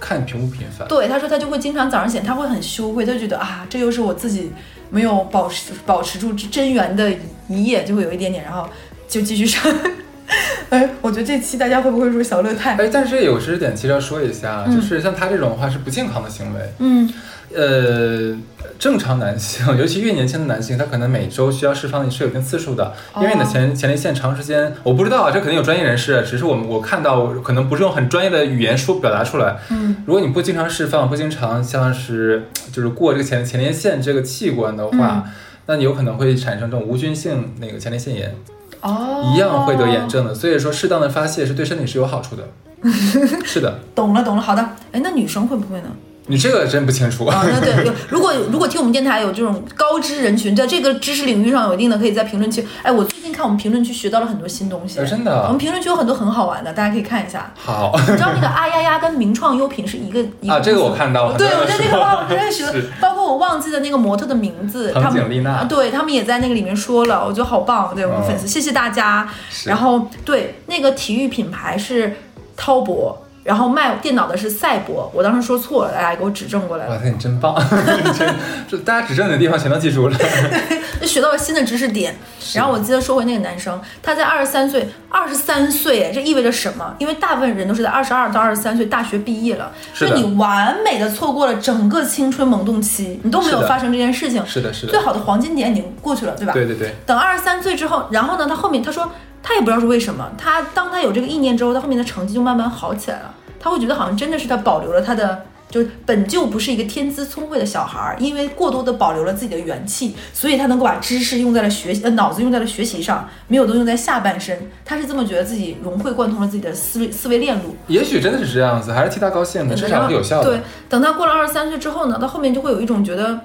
[0.00, 0.86] 看频不频繁。
[0.88, 4.50] 对，他说他就会经常早上起来他会很羞愧，他就觉得啊这又是我自己
[4.90, 7.12] 没有保持保持住真源的
[7.48, 8.68] 一夜，就会有一点点，然后
[9.08, 9.62] 就继续上。
[10.70, 12.74] 哎，我觉得这期大家会不会说小乐太？
[12.76, 16.60] 哎，但是有知识点其实要说一下，嗯就是像他这种的话是不健康的行为。
[16.78, 17.10] 嗯
[17.54, 18.36] 呃，
[18.78, 29.56] 正常男性， 尤其越年轻的男性，他可能每周需要释放是有一定次数的，因为你的哦前前列腺长时间，我不知道啊，这肯定有专业人士，只是我们我看到可能不是用很专业的语言说表达出来。
[29.70, 35.32] 嗯如果你不经常释放，不经常像是就是过这个前前列腺这个器官的话，嗯
[35.66, 38.34] 那你有可能会产生这种无菌性那个前列腺炎，
[38.80, 40.34] 哦，一样会得炎症的。
[40.34, 42.44] 所以说，适当的发泄是对身体是有好处的。
[43.44, 44.62] 是的，懂了懂了，好的。
[44.92, 45.88] 哎，那女生会不会呢？
[46.28, 47.26] 你这个真不清楚。
[47.26, 52.64] 啊，那对，有如果如果听我们电台有这种高知人群，在这个知识领域上有一定的，可以在评论区。
[52.82, 57.52] 哎，我最近看我们评论区学到了很多新东西，呃真的我们评论区有很多很好玩的，大家可以看一下。
[57.56, 69.28] 好，你知道那个阿丫丫跟名创优品是一个一个啊这个我看到了对，我在那个说哇，我认识了，包括我忘记的那个模特的名字，藤他们对他们也在那个里面说了，我觉得好棒，对我们嗯粉丝，谢谢大家。
[69.64, 72.14] 然后对那个体育品牌是
[72.56, 73.24] 滔博。
[73.48, 76.94] 然后卖电脑的是赛博，我当时说错了，大家给我指正过来了。
[76.94, 77.56] 哇塞，你真棒！
[77.58, 78.34] 你真，
[78.68, 80.18] 这大家指正你的地方全都记住了。
[81.00, 82.14] 就学到了新的知识点。
[82.52, 86.94] 然后我记得说回那个男生，他在二十三岁，二十三岁，哎这意味着什么？
[86.98, 94.44] 因为大部分人都是在二十二到二十三岁大学毕业了，是的所以你完美的错过了整个青春萌动期，你都没有发生这件事情。
[94.44, 96.52] 是的，是的，最好的黄金点已经过去了，对吧？
[96.52, 99.10] 对对对，等二十三岁之后，然后呢，他后面他说
[99.42, 103.34] 他也不知道是为什么，他当他有这个意念之后，他后面的成绩就慢慢好起来了。
[103.60, 114.58] 他会觉得好像真的是他保留了他的，就本就不是一个天资聪慧的小孩儿，因为过多的保留了自己的元气，所以他能够把知识用在了学习，呃，脑子用在了学习上，没有都用在下半身。
[114.84, 117.76] 他是这么觉得自己融会贯通了自己的思维思维链路。
[117.88, 120.50] 也许真的是这样子，还是替他高兴的，至少是有效的。
[120.50, 123.38] 对，等他过了二十三岁之后呢，他后面就会有一种觉得，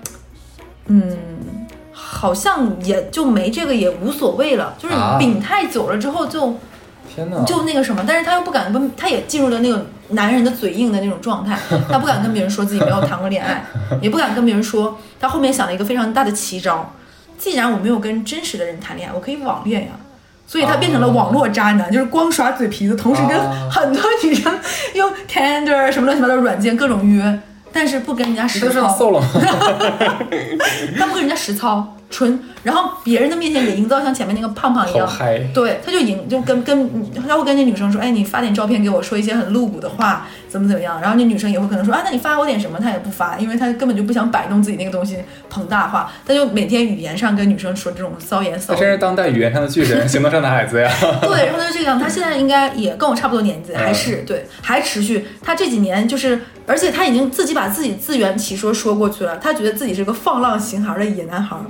[0.86, 1.18] 嗯，
[1.92, 6.56] 好像也就没这个也无所谓了，就是啊饼太久了之后就、
[7.14, 11.58] 天呐，就那个什么，但是他又不敢跟，他也进入了那种男人的嘴硬的那种状态，
[11.90, 13.64] 他不敢跟别人说自己没有谈过恋爱，
[14.02, 16.94] 也不敢跟别人说，他后面想了一个非常大的奇招，
[17.38, 19.90] 既然我没有跟真实的人谈恋爱，我可以网恋呀。
[20.46, 24.54] 所以他变成了网络渣男，就是光耍嘴皮子，同时跟啊很多女生
[24.94, 27.40] 用 Tinder 什么乱七八糟的软件各种约，
[27.72, 28.88] 但是不跟人家实操？
[31.00, 35.10] 他不跟人家实操，纯，然后别人的面前也营造像前面那个胖胖一样
[35.52, 45.18] 对，他就营就跟跟他会跟那女生说，哎，你发点照片给我，说一些很露骨的话，怎么怎么样，然后那女生也会可能说啊，那你发我点什么，他也不发，因为他根本就不想摆弄自己那个东西
[45.52, 48.76] 膨大化，他就每天语言上跟女生说这种骚言骚语。
[48.76, 50.92] 他真是当代语言上的巨人，行动上的矮子呀。
[51.22, 55.26] 对，然后他就这样，他现在应该也跟我差不多年纪，还是对，还持续。
[55.42, 61.64] 他这几年就是，而且他已经自己把自己自圆其说说过去了，他觉得自己是个放浪形骸的野男孩儿。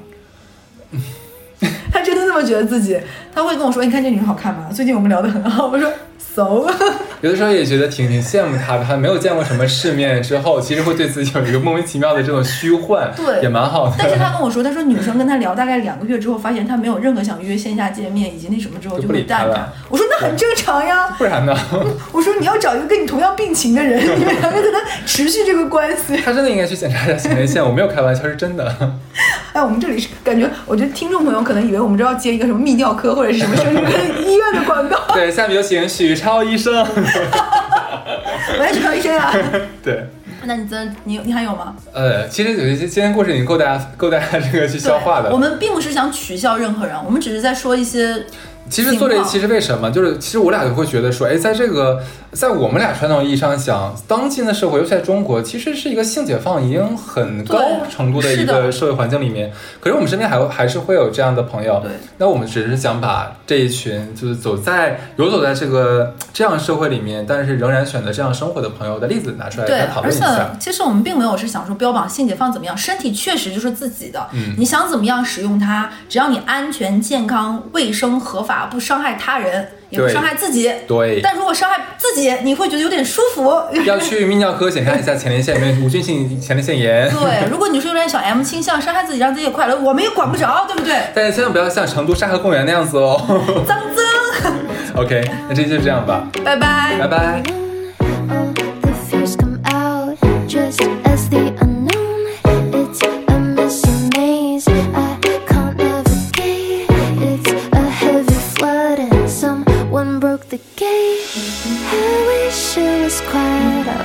[1.92, 3.00] 他真的那么觉得自己，
[3.34, 5.92] 他会跟我说：“你看这女生好看吗？”最近我们聊得很好，我说
[7.22, 13.96] 有的时候也觉得挺挺羡慕他的，他没有见过什么世面之后，其实会对自己有一个莫名其妙的这种虚幻，对也蛮好的。
[13.98, 19.74] 但是他跟我说，他说女生跟他聊大概两个月之后，发现他没有任何想约线下见面以及那什么之后就会淡然了。
[19.90, 21.58] 我说那很正常呀，不然呢？
[22.12, 26.18] 我说你要找一个跟你同样病情的人，你们两个才能持续这个关系。
[26.18, 28.64] 他真的应该去检查一下前列腺，我没有开玩笑，是真的。
[29.54, 33.92] 哎，我们这里是感觉，我觉得听众朋友可能以为我们这要接一个什么泌尿科或者是什么生殖科
[34.28, 34.98] 医院的广告。
[35.14, 36.74] 对，下面有请许超医生。
[38.58, 39.34] 我也是超医生啊。
[39.84, 40.06] 对，
[40.46, 41.76] 那你真你你还有吗？
[41.94, 45.38] 呃，其实有一些今天故事已经够大家够大家这个去消化的我。
[45.38, 48.26] 们并不是想取笑任何人，我们只是在说一些
[48.70, 49.92] 其实做这一期是为什么？
[49.92, 52.02] 就是其实我俩就会觉得说，哎，在这个
[52.32, 57.60] 在我们俩传统意义上讲，当今的社会，尤其在中国，其实是一个性解放已经很高
[57.90, 59.52] 程度的一个社会环境里面。
[59.80, 61.80] 可是我们身边还有还是会有这样的朋友。
[61.84, 70.56] 对那我们只是想把这一群就是走在游走在这个这样社会里面，但是仍然选择这样生活的朋友的例子拿出来对来，讨而且论一下。
[70.60, 80.72] 其实我们并没有是想说标榜性解放怎么样，身体确实就是自己的，嗯你想怎么样使用它，只要你安全、健康、卫生、合法，不伤害他人，也不伤害自己。
[80.88, 83.62] 对，但如果伤害自己，你会觉得有点舒服。
[83.86, 87.10] 要去泌尿科检查一下前列腺有没有无菌性前列腺炎。
[87.10, 90.96] 对，如果你是有点小 M 倾向，伤害自己让自己也快乐，我们也管不着，对不对？
[91.14, 93.20] 但是千万不要像成都沙河公园那样子哦。
[93.68, 94.54] 脏脏
[94.96, 97.08] ，OK，那这期就这样吧，拜拜拜。
[97.08, 98.63] 拜。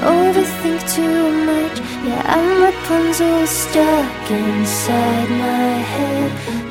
[0.08, 1.76] Overthink too much.
[2.06, 6.67] Yeah, I'm Rapunzel stuck inside my head.